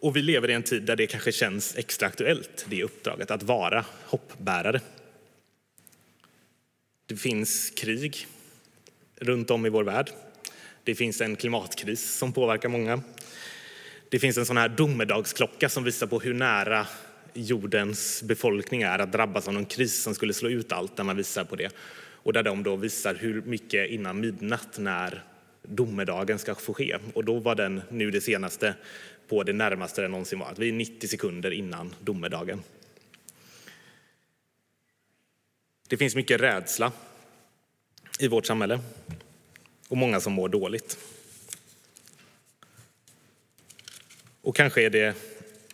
Och 0.00 0.16
vi 0.16 0.22
lever 0.22 0.50
i 0.50 0.52
en 0.52 0.62
tid 0.62 0.82
där 0.82 0.96
det 0.96 1.06
kanske 1.06 1.32
känns 1.32 1.76
extra 1.76 2.08
aktuellt, 2.08 2.66
det 2.68 2.82
uppdraget, 2.82 3.30
att 3.30 3.42
vara 3.42 3.84
hoppbärare. 4.04 4.80
Det 7.06 7.16
finns 7.16 7.70
krig 7.70 8.26
runt 9.16 9.50
om 9.50 9.66
i 9.66 9.68
vår 9.68 9.84
värld. 9.84 10.10
Det 10.84 10.94
finns 10.94 11.20
en 11.20 11.36
klimatkris 11.36 12.16
som 12.18 12.32
påverkar 12.32 12.68
många. 12.68 13.02
Det 14.08 14.18
finns 14.18 14.38
en 14.38 14.46
sån 14.46 14.56
här 14.56 14.68
domedagsklocka 14.68 15.68
som 15.68 15.84
visar 15.84 16.06
på 16.06 16.20
hur 16.20 16.34
nära 16.34 16.86
jordens 17.34 18.22
befolkning 18.22 18.82
är 18.82 18.98
att 18.98 19.12
drabbas 19.12 19.48
av 19.48 19.54
någon 19.54 19.66
kris 19.66 20.02
som 20.02 20.14
skulle 20.14 20.32
slå 20.32 20.48
ut 20.48 20.72
allt, 20.72 20.96
där 20.96 21.04
man 21.04 21.16
visar 21.16 21.44
på 21.44 21.56
det. 21.56 21.72
Och 22.26 22.32
där 22.32 22.42
de 22.42 22.62
då 22.62 22.76
visar 22.76 23.14
hur 23.14 23.42
mycket 23.42 23.90
innan 23.90 24.20
midnatt 24.20 24.78
när 24.78 25.22
domedagen 25.62 26.38
ska 26.38 26.54
få 26.54 26.74
ske. 26.74 26.98
Och 27.14 27.24
då 27.24 27.38
var 27.38 27.54
den 27.54 27.82
nu 27.90 28.10
det 28.10 28.20
senaste 28.20 28.74
på 29.28 29.42
det 29.42 29.52
närmaste 29.52 30.02
den 30.02 30.10
någonsin 30.10 30.38
var. 30.38 30.54
Vi 30.56 30.68
är 30.68 30.72
90 30.72 31.08
sekunder 31.08 31.50
innan 31.50 31.94
domedagen. 32.00 32.62
Det 35.88 35.96
finns 35.96 36.14
mycket 36.14 36.40
rädsla 36.40 36.92
i 38.18 38.28
vårt 38.28 38.46
samhälle 38.46 38.80
och 39.88 39.96
många 39.96 40.20
som 40.20 40.32
mår 40.32 40.48
dåligt. 40.48 40.98
Och 44.46 44.56
kanske 44.56 44.82
är 44.82 44.90
det 44.90 45.16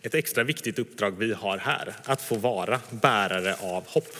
ett 0.01 0.15
extra 0.15 0.43
viktigt 0.43 0.79
uppdrag 0.79 1.17
vi 1.17 1.33
har 1.33 1.57
här, 1.57 1.93
att 2.03 2.21
få 2.21 2.35
vara 2.35 2.81
bärare 2.89 3.55
av 3.55 3.87
hopp. 3.87 4.15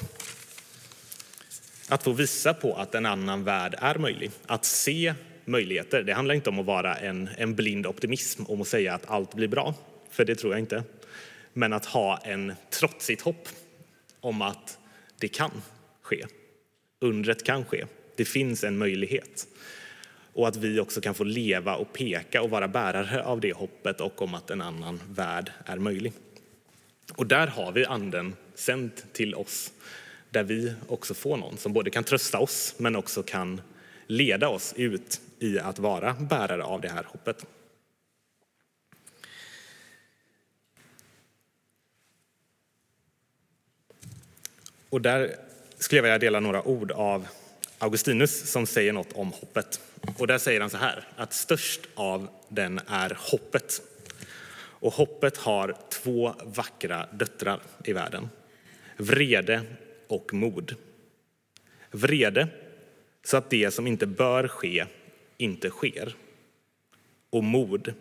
Att 1.87 2.03
få 2.03 2.11
visa 2.11 2.53
på 2.53 2.75
att 2.75 2.95
en 2.95 3.05
annan 3.05 3.43
värld 3.43 3.75
är 3.77 3.95
möjlig, 3.95 4.31
att 4.45 4.65
se 4.65 5.13
möjligheter. 5.45 6.03
Det 6.03 6.13
handlar 6.13 6.35
inte 6.35 6.49
om 6.49 6.59
att 6.59 6.65
vara 6.65 6.95
en, 6.95 7.29
en 7.37 7.55
blind 7.55 7.87
optimism, 7.87 8.43
om 8.47 8.61
att 8.61 8.67
säga 8.67 8.93
att 8.93 9.09
allt 9.09 9.33
blir 9.33 9.47
bra, 9.47 9.73
för 10.09 10.25
det 10.25 10.35
tror 10.35 10.53
jag 10.53 10.59
inte. 10.59 10.83
Men 11.53 11.73
att 11.73 11.85
ha 11.85 12.17
en 12.17 12.53
trotsigt 12.69 13.21
hopp 13.21 13.47
om 14.19 14.41
att 14.41 14.77
det 15.19 15.27
kan 15.27 15.61
ske. 16.01 16.25
Undret 16.99 17.43
kan 17.43 17.65
ske. 17.65 17.85
Det 18.15 18.25
finns 18.25 18.63
en 18.63 18.77
möjlighet 18.77 19.47
och 20.33 20.47
att 20.47 20.55
vi 20.55 20.79
också 20.79 21.01
kan 21.01 21.13
få 21.13 21.23
leva 21.23 21.75
och 21.75 21.93
peka 21.93 22.41
och 22.41 22.49
vara 22.49 22.67
bärare 22.67 23.23
av 23.23 23.39
det 23.39 23.53
hoppet 23.53 24.01
och 24.01 24.21
om 24.21 24.35
att 24.35 24.49
en 24.49 24.61
annan 24.61 25.01
värld 25.09 25.51
är 25.65 25.77
möjlig. 25.77 26.13
Och 27.15 27.27
där 27.27 27.47
har 27.47 27.71
vi 27.71 27.85
Anden 27.85 28.35
sänd 28.55 28.91
till 29.13 29.35
oss, 29.35 29.71
där 30.29 30.43
vi 30.43 30.73
också 30.87 31.13
får 31.13 31.37
någon 31.37 31.57
som 31.57 31.73
både 31.73 31.89
kan 31.89 32.03
trösta 32.03 32.39
oss 32.39 32.75
men 32.77 32.95
också 32.95 33.23
kan 33.23 33.61
leda 34.07 34.47
oss 34.47 34.73
ut 34.77 35.21
i 35.39 35.59
att 35.59 35.79
vara 35.79 36.13
bärare 36.13 36.63
av 36.63 36.81
det 36.81 36.89
här 36.89 37.03
hoppet. 37.03 37.45
Och 44.89 45.01
där 45.01 45.35
skulle 45.77 45.97
jag 45.97 46.03
vilja 46.03 46.19
dela 46.19 46.39
några 46.39 46.67
ord 46.67 46.91
av 46.91 47.27
Augustinus 47.83 48.51
som 48.51 48.65
säger 48.65 48.93
något 48.93 49.13
om 49.13 49.31
hoppet. 49.31 49.81
Och 50.17 50.27
där 50.27 50.37
säger 50.37 50.61
han 50.61 50.69
så 50.69 50.77
här, 50.77 51.07
att 51.15 51.33
störst 51.33 51.81
av 51.95 52.27
den 52.49 52.79
är 52.87 53.17
hoppet. 53.19 53.81
Och 54.55 54.93
hoppet 54.93 55.37
har 55.37 55.77
två 55.89 56.35
vackra 56.43 57.07
döttrar 57.11 57.59
i 57.85 57.93
världen. 57.93 58.29
Vrede 58.97 59.61
och 60.07 60.33
mod. 60.33 60.75
Vrede, 61.91 62.47
så 63.23 63.37
att 63.37 63.49
det 63.49 63.71
som 63.71 63.87
inte 63.87 64.05
bör 64.05 64.47
ske 64.47 64.85
inte 65.37 65.69
sker. 65.69 66.15
Och 67.29 67.43
mod, 67.43 67.93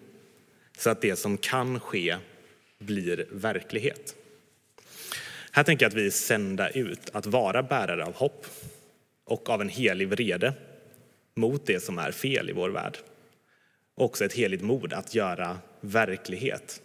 så 0.79 0.91
att 0.91 1.01
det 1.01 1.17
som 1.17 1.39
kan 1.39 1.81
ske 1.81 2.17
blir 2.79 3.27
verklighet. 3.31 4.17
Här 5.53 5.65
tänker 5.65 5.85
jag 5.85 5.91
att 5.91 5.97
vi 5.97 6.07
är 6.07 6.11
sända 6.11 6.71
ut 6.71 7.11
att 7.13 7.27
vara 7.27 7.63
bärare 7.63 8.05
av 8.05 8.15
hopp 8.15 8.47
och 9.33 9.51
av 9.51 9.61
en 9.61 9.69
helig 9.69 10.09
vrede 10.09 10.55
mot 11.35 11.67
det 11.67 11.81
som 11.81 11.99
är 11.99 12.13
fel 12.13 12.51
i 12.51 12.53
vår 12.53 12.71
värld. 12.71 12.99
Också 13.95 14.25
ett 14.25 14.33
heligt 14.33 14.63
mod 14.63 14.93
att 14.93 15.15
göra 15.15 15.59
verklighet 15.81 16.83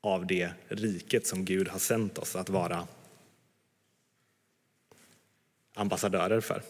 av 0.00 0.26
det 0.26 0.50
riket 0.68 1.26
som 1.26 1.44
Gud 1.44 1.68
har 1.68 1.78
sänt 1.78 2.18
oss 2.18 2.36
att 2.36 2.48
vara 2.48 2.86
ambassadörer 5.74 6.40
för. 6.40 6.62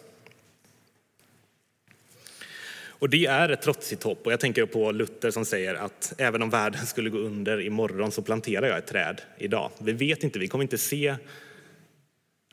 Och 2.88 3.10
det 3.10 3.26
är 3.26 3.48
ett 3.48 3.62
trotsigt 3.62 4.02
hopp. 4.02 4.26
Och 4.26 4.32
jag 4.32 4.40
tänker 4.40 4.66
på 4.66 4.92
Luther 4.92 5.30
som 5.30 5.44
säger 5.44 5.74
att 5.74 6.14
även 6.18 6.42
om 6.42 6.50
världen 6.50 6.86
skulle 6.86 7.10
gå 7.10 7.18
under 7.18 7.60
imorgon 7.60 8.12
så 8.12 8.22
planterar 8.22 8.66
jag 8.66 8.78
ett 8.78 8.86
träd 8.86 9.22
idag. 9.38 9.70
Vi 9.78 9.92
vet 9.92 10.24
inte, 10.24 10.38
vi 10.38 10.48
kommer 10.48 10.64
inte 10.64 10.78
se 10.78 11.16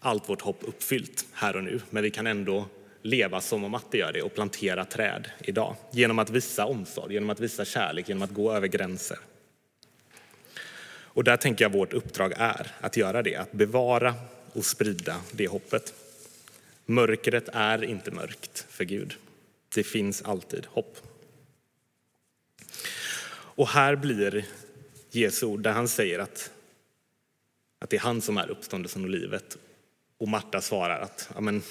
allt 0.05 0.29
vårt 0.29 0.41
hopp 0.41 0.59
uppfyllt 0.61 1.25
här 1.33 1.55
och 1.55 1.63
nu, 1.63 1.81
men 1.89 2.03
vi 2.03 2.11
kan 2.11 2.27
ändå 2.27 2.65
leva 3.01 3.41
som 3.41 3.63
om 3.63 3.73
att 3.73 3.91
det 3.91 3.97
gör 3.97 4.13
det 4.13 4.21
och 4.21 4.33
plantera 4.33 4.85
träd 4.85 5.29
idag 5.39 5.75
genom 5.91 6.19
att 6.19 6.29
visa 6.29 6.65
omsorg, 6.65 7.13
genom 7.13 7.29
att 7.29 7.39
visa 7.39 7.65
kärlek, 7.65 8.09
genom 8.09 8.23
att 8.23 8.33
gå 8.33 8.53
över 8.53 8.67
gränser. 8.67 9.17
Och 10.87 11.23
där 11.23 11.37
tänker 11.37 11.65
jag 11.65 11.71
vårt 11.71 11.93
uppdrag 11.93 12.33
är 12.37 12.71
att 12.79 12.97
göra 12.97 13.21
det, 13.21 13.35
att 13.35 13.51
bevara 13.51 14.13
och 14.53 14.65
sprida 14.65 15.15
det 15.31 15.47
hoppet. 15.47 15.93
Mörkret 16.85 17.49
är 17.53 17.83
inte 17.83 18.11
mörkt 18.11 18.65
för 18.69 18.83
Gud. 18.83 19.15
Det 19.75 19.83
finns 19.83 20.21
alltid 20.21 20.65
hopp. 20.65 20.97
Och 23.31 23.67
här 23.67 23.95
blir 23.95 24.45
Jesu 25.11 25.45
ord 25.45 25.61
där 25.61 25.71
han 25.71 25.87
säger 25.87 26.19
att, 26.19 26.51
att 27.79 27.89
det 27.89 27.95
är 27.95 28.01
han 28.01 28.21
som 28.21 28.37
är 28.37 28.49
uppståndelsen 28.49 29.03
och 29.03 29.09
livet. 29.09 29.57
Och 30.25 30.29
Marta 30.29 30.61
svarar 30.61 30.99
att 30.99 31.29
Amen, 31.35 31.63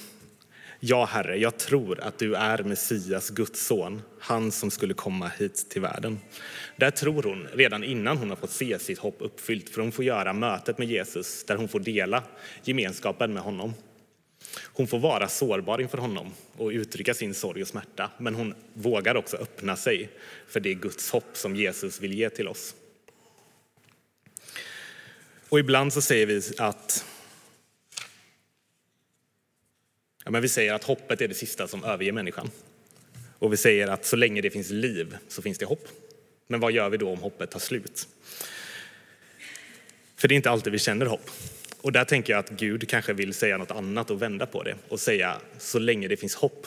Ja, 0.80 1.04
Herre, 1.04 1.36
jag 1.36 1.58
tror 1.58 2.00
att 2.00 2.18
du 2.18 2.34
är 2.34 2.62
Messias, 2.62 3.30
Guds 3.30 3.66
son, 3.66 4.02
han 4.18 4.52
som 4.52 4.70
skulle 4.70 4.94
komma 4.94 5.28
hit 5.38 5.66
till 5.70 5.82
världen. 5.82 6.20
Där 6.76 6.90
tror 6.90 7.22
hon 7.22 7.48
redan 7.52 7.84
innan 7.84 8.18
hon 8.18 8.28
har 8.28 8.36
fått 8.36 8.50
se 8.50 8.78
sitt 8.78 8.98
hopp 8.98 9.16
uppfyllt, 9.18 9.68
för 9.68 9.80
hon 9.80 9.92
får 9.92 10.04
göra 10.04 10.32
mötet 10.32 10.78
med 10.78 10.88
Jesus 10.88 11.44
där 11.44 11.56
hon 11.56 11.68
får 11.68 11.80
dela 11.80 12.22
gemenskapen 12.64 13.34
med 13.34 13.42
honom. 13.42 13.74
Hon 14.64 14.86
får 14.86 14.98
vara 14.98 15.28
sårbar 15.28 15.80
inför 15.80 15.98
honom 15.98 16.32
och 16.56 16.68
uttrycka 16.68 17.14
sin 17.14 17.34
sorg 17.34 17.62
och 17.62 17.68
smärta, 17.68 18.10
men 18.18 18.34
hon 18.34 18.54
vågar 18.74 19.14
också 19.14 19.36
öppna 19.36 19.76
sig 19.76 20.10
för 20.48 20.60
det 20.60 20.74
Guds 20.74 21.10
hopp 21.10 21.36
som 21.36 21.56
Jesus 21.56 22.00
vill 22.00 22.12
ge 22.12 22.30
till 22.30 22.48
oss. 22.48 22.74
Och 25.48 25.58
ibland 25.58 25.92
så 25.92 26.02
säger 26.02 26.26
vi 26.26 26.42
att 26.58 27.04
ja, 30.24 30.30
men 30.30 30.42
vi 30.42 30.48
säger 30.48 30.74
att 30.74 30.84
hoppet 30.84 31.20
är 31.20 31.28
det 31.28 31.34
sista 31.34 31.68
som 31.68 31.84
överger 31.84 32.12
människan. 32.12 32.50
Och 33.38 33.52
vi 33.52 33.56
säger 33.56 33.88
att 33.88 34.06
så 34.06 34.16
länge 34.16 34.40
det 34.40 34.50
finns 34.50 34.70
liv 34.70 35.16
så 35.28 35.42
finns 35.42 35.58
det 35.58 35.66
hopp. 35.66 35.88
Men 36.46 36.60
vad 36.60 36.72
gör 36.72 36.90
vi 36.90 36.96
då 36.96 37.10
om 37.10 37.18
hoppet 37.18 37.50
tar 37.50 37.60
slut? 37.60 38.08
För 40.16 40.28
det 40.28 40.34
är 40.34 40.36
inte 40.36 40.50
alltid 40.50 40.72
vi 40.72 40.78
känner 40.78 41.06
hopp. 41.06 41.30
Och 41.80 41.92
där 41.92 42.04
tänker 42.04 42.32
jag 42.32 42.40
att 42.40 42.50
Gud 42.50 42.88
kanske 42.88 43.12
vill 43.12 43.34
säga 43.34 43.58
något 43.58 43.70
annat 43.70 44.10
och 44.10 44.22
vända 44.22 44.46
på 44.46 44.62
det 44.62 44.76
och 44.88 45.00
säga 45.00 45.40
så 45.58 45.78
länge 45.78 46.08
det 46.08 46.16
finns 46.16 46.34
hopp 46.34 46.66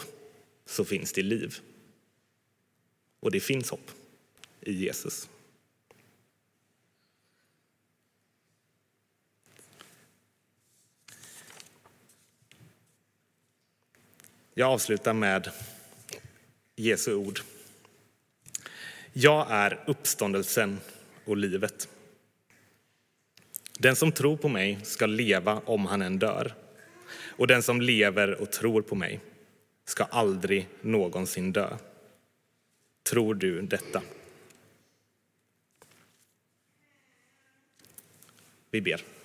så 0.65 0.86
finns 0.86 1.13
det 1.13 1.22
liv. 1.22 1.56
Och 3.20 3.32
det 3.32 3.39
finns 3.39 3.70
hopp 3.70 3.91
i 4.62 4.74
Jesus. 4.74 5.30
Jag 14.60 14.72
avslutar 14.72 15.13
med 15.13 15.52
Jesu 16.76 17.13
ord. 17.13 17.39
Jag 19.13 19.48
är 19.50 19.84
uppståndelsen 19.88 20.80
och 21.26 21.38
livet. 21.38 21.89
Den 23.80 23.96
som 23.96 24.12
tror 24.12 24.38
på 24.38 24.50
mig 24.50 24.80
ska 24.84 25.06
leva 25.06 25.62
om 25.65 25.86
han 25.86 26.02
än 26.02 26.20
dör. 26.20 26.56
Och 27.10 27.48
den 27.48 27.63
som 27.63 27.82
lever 27.82 28.41
och 28.41 28.52
tror 28.52 28.82
på 28.82 28.96
mig 28.96 29.20
ska 29.86 30.04
aldrig 30.04 30.67
någonsin 30.82 31.52
dö. 31.52 31.78
Tror 33.04 33.36
du 33.36 33.62
detta? 33.62 34.02
Vi 38.72 38.82
ber. 38.82 39.16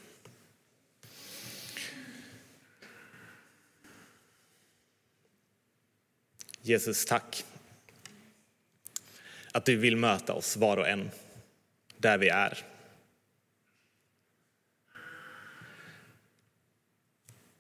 Jesus, 6.65 7.05
tack 7.05 7.45
att 9.53 9.65
du 9.65 9.77
vill 9.77 9.97
möta 9.97 10.33
oss 10.33 10.57
var 10.57 10.77
och 10.77 10.89
en 10.89 11.11
där 11.97 12.19
vi 12.19 12.29
är. 12.29 12.59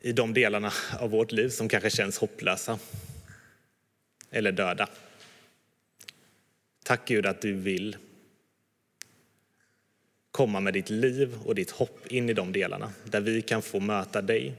I 0.01 0.13
de 0.13 0.35
delarna 0.35 0.73
av 1.01 1.11
vårt 1.11 1.33
liv 1.33 1.49
som 1.49 1.69
kanske 1.69 1.91
känns 1.91 2.19
hopplösa 2.19 2.79
eller 4.31 4.53
döda. 4.53 4.89
Tack 6.83 7.09
Gud 7.09 7.27
att 7.27 7.41
du 7.41 7.53
vill 7.53 7.97
komma 10.31 10.61
med 10.61 10.75
ditt 10.75 10.91
liv 10.91 11.39
och 11.45 11.55
ditt 11.55 11.71
hopp 11.71 12.07
in 12.07 12.31
i 12.31 12.33
de 12.33 12.53
delarna 12.53 12.93
där 13.05 13.21
vi 13.21 13.43
kan 13.43 13.63
få 13.63 13.81
möta 13.81 14.23
dig 14.23 14.55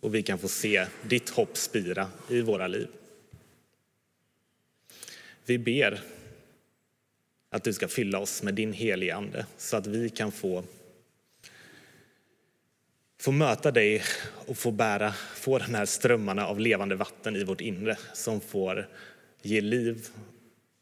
och 0.00 0.14
vi 0.14 0.22
kan 0.22 0.38
få 0.38 0.48
se 0.48 0.86
ditt 1.02 1.30
hopp 1.30 1.56
spira 1.56 2.08
i 2.28 2.40
våra 2.40 2.66
liv. 2.66 2.88
Vi 5.46 5.58
ber 5.58 6.00
att 7.50 7.64
du 7.64 7.72
ska 7.72 7.88
fylla 7.88 8.18
oss 8.18 8.42
med 8.42 8.54
din 8.54 8.72
helige 8.72 9.14
Ande 9.14 9.46
så 9.56 9.76
att 9.76 9.86
vi 9.86 10.10
kan 10.10 10.32
få, 10.32 10.64
få 13.20 13.32
möta 13.32 13.70
dig 13.70 14.02
och 14.46 14.56
få 14.56 14.70
bära, 14.70 15.12
få 15.12 15.58
de 15.58 15.74
här 15.74 15.86
strömmarna 15.86 16.46
av 16.46 16.60
levande 16.60 16.94
vatten 16.94 17.36
i 17.36 17.44
vårt 17.44 17.60
inre 17.60 17.96
som 18.12 18.40
får 18.40 18.88
ge 19.42 19.60
liv 19.60 20.08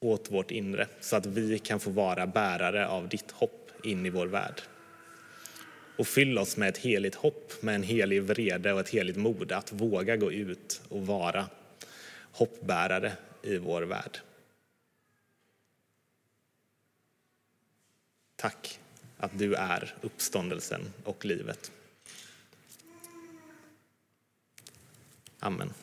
åt 0.01 0.31
vårt 0.31 0.51
inre 0.51 0.87
så 1.01 1.17
att 1.17 1.27
vi 1.27 1.59
kan 1.59 1.81
få 1.81 1.91
vara 1.91 2.27
bärare 2.27 2.89
av 2.89 3.09
ditt 3.09 3.31
hopp 3.31 3.71
in 3.85 4.07
i 4.07 4.11
vår 4.11 4.27
värld. 4.27 4.63
Och 5.99 6.07
fyll 6.07 6.39
oss 6.39 6.57
med 6.57 6.69
ett 6.69 6.79
heligt 6.79 7.15
hopp, 7.15 7.63
med 7.63 7.75
en 7.75 7.83
helig 7.83 8.23
vrede 8.23 8.73
och 8.73 8.81
ett 8.81 8.89
heligt 8.89 9.17
mod 9.17 9.53
att 9.53 9.73
våga 9.73 10.17
gå 10.17 10.33
ut 10.33 10.83
och 10.89 11.07
vara 11.07 11.47
hoppbärare 12.33 13.13
i 13.43 13.59
vår 13.59 13.83
värld. 13.83 14.19
Tack 18.43 18.81
att 19.19 19.39
du 19.39 19.55
är 19.55 19.95
uppståndelsen 20.01 20.93
och 21.05 21.25
livet. 21.25 21.73
Amen. 25.39 25.75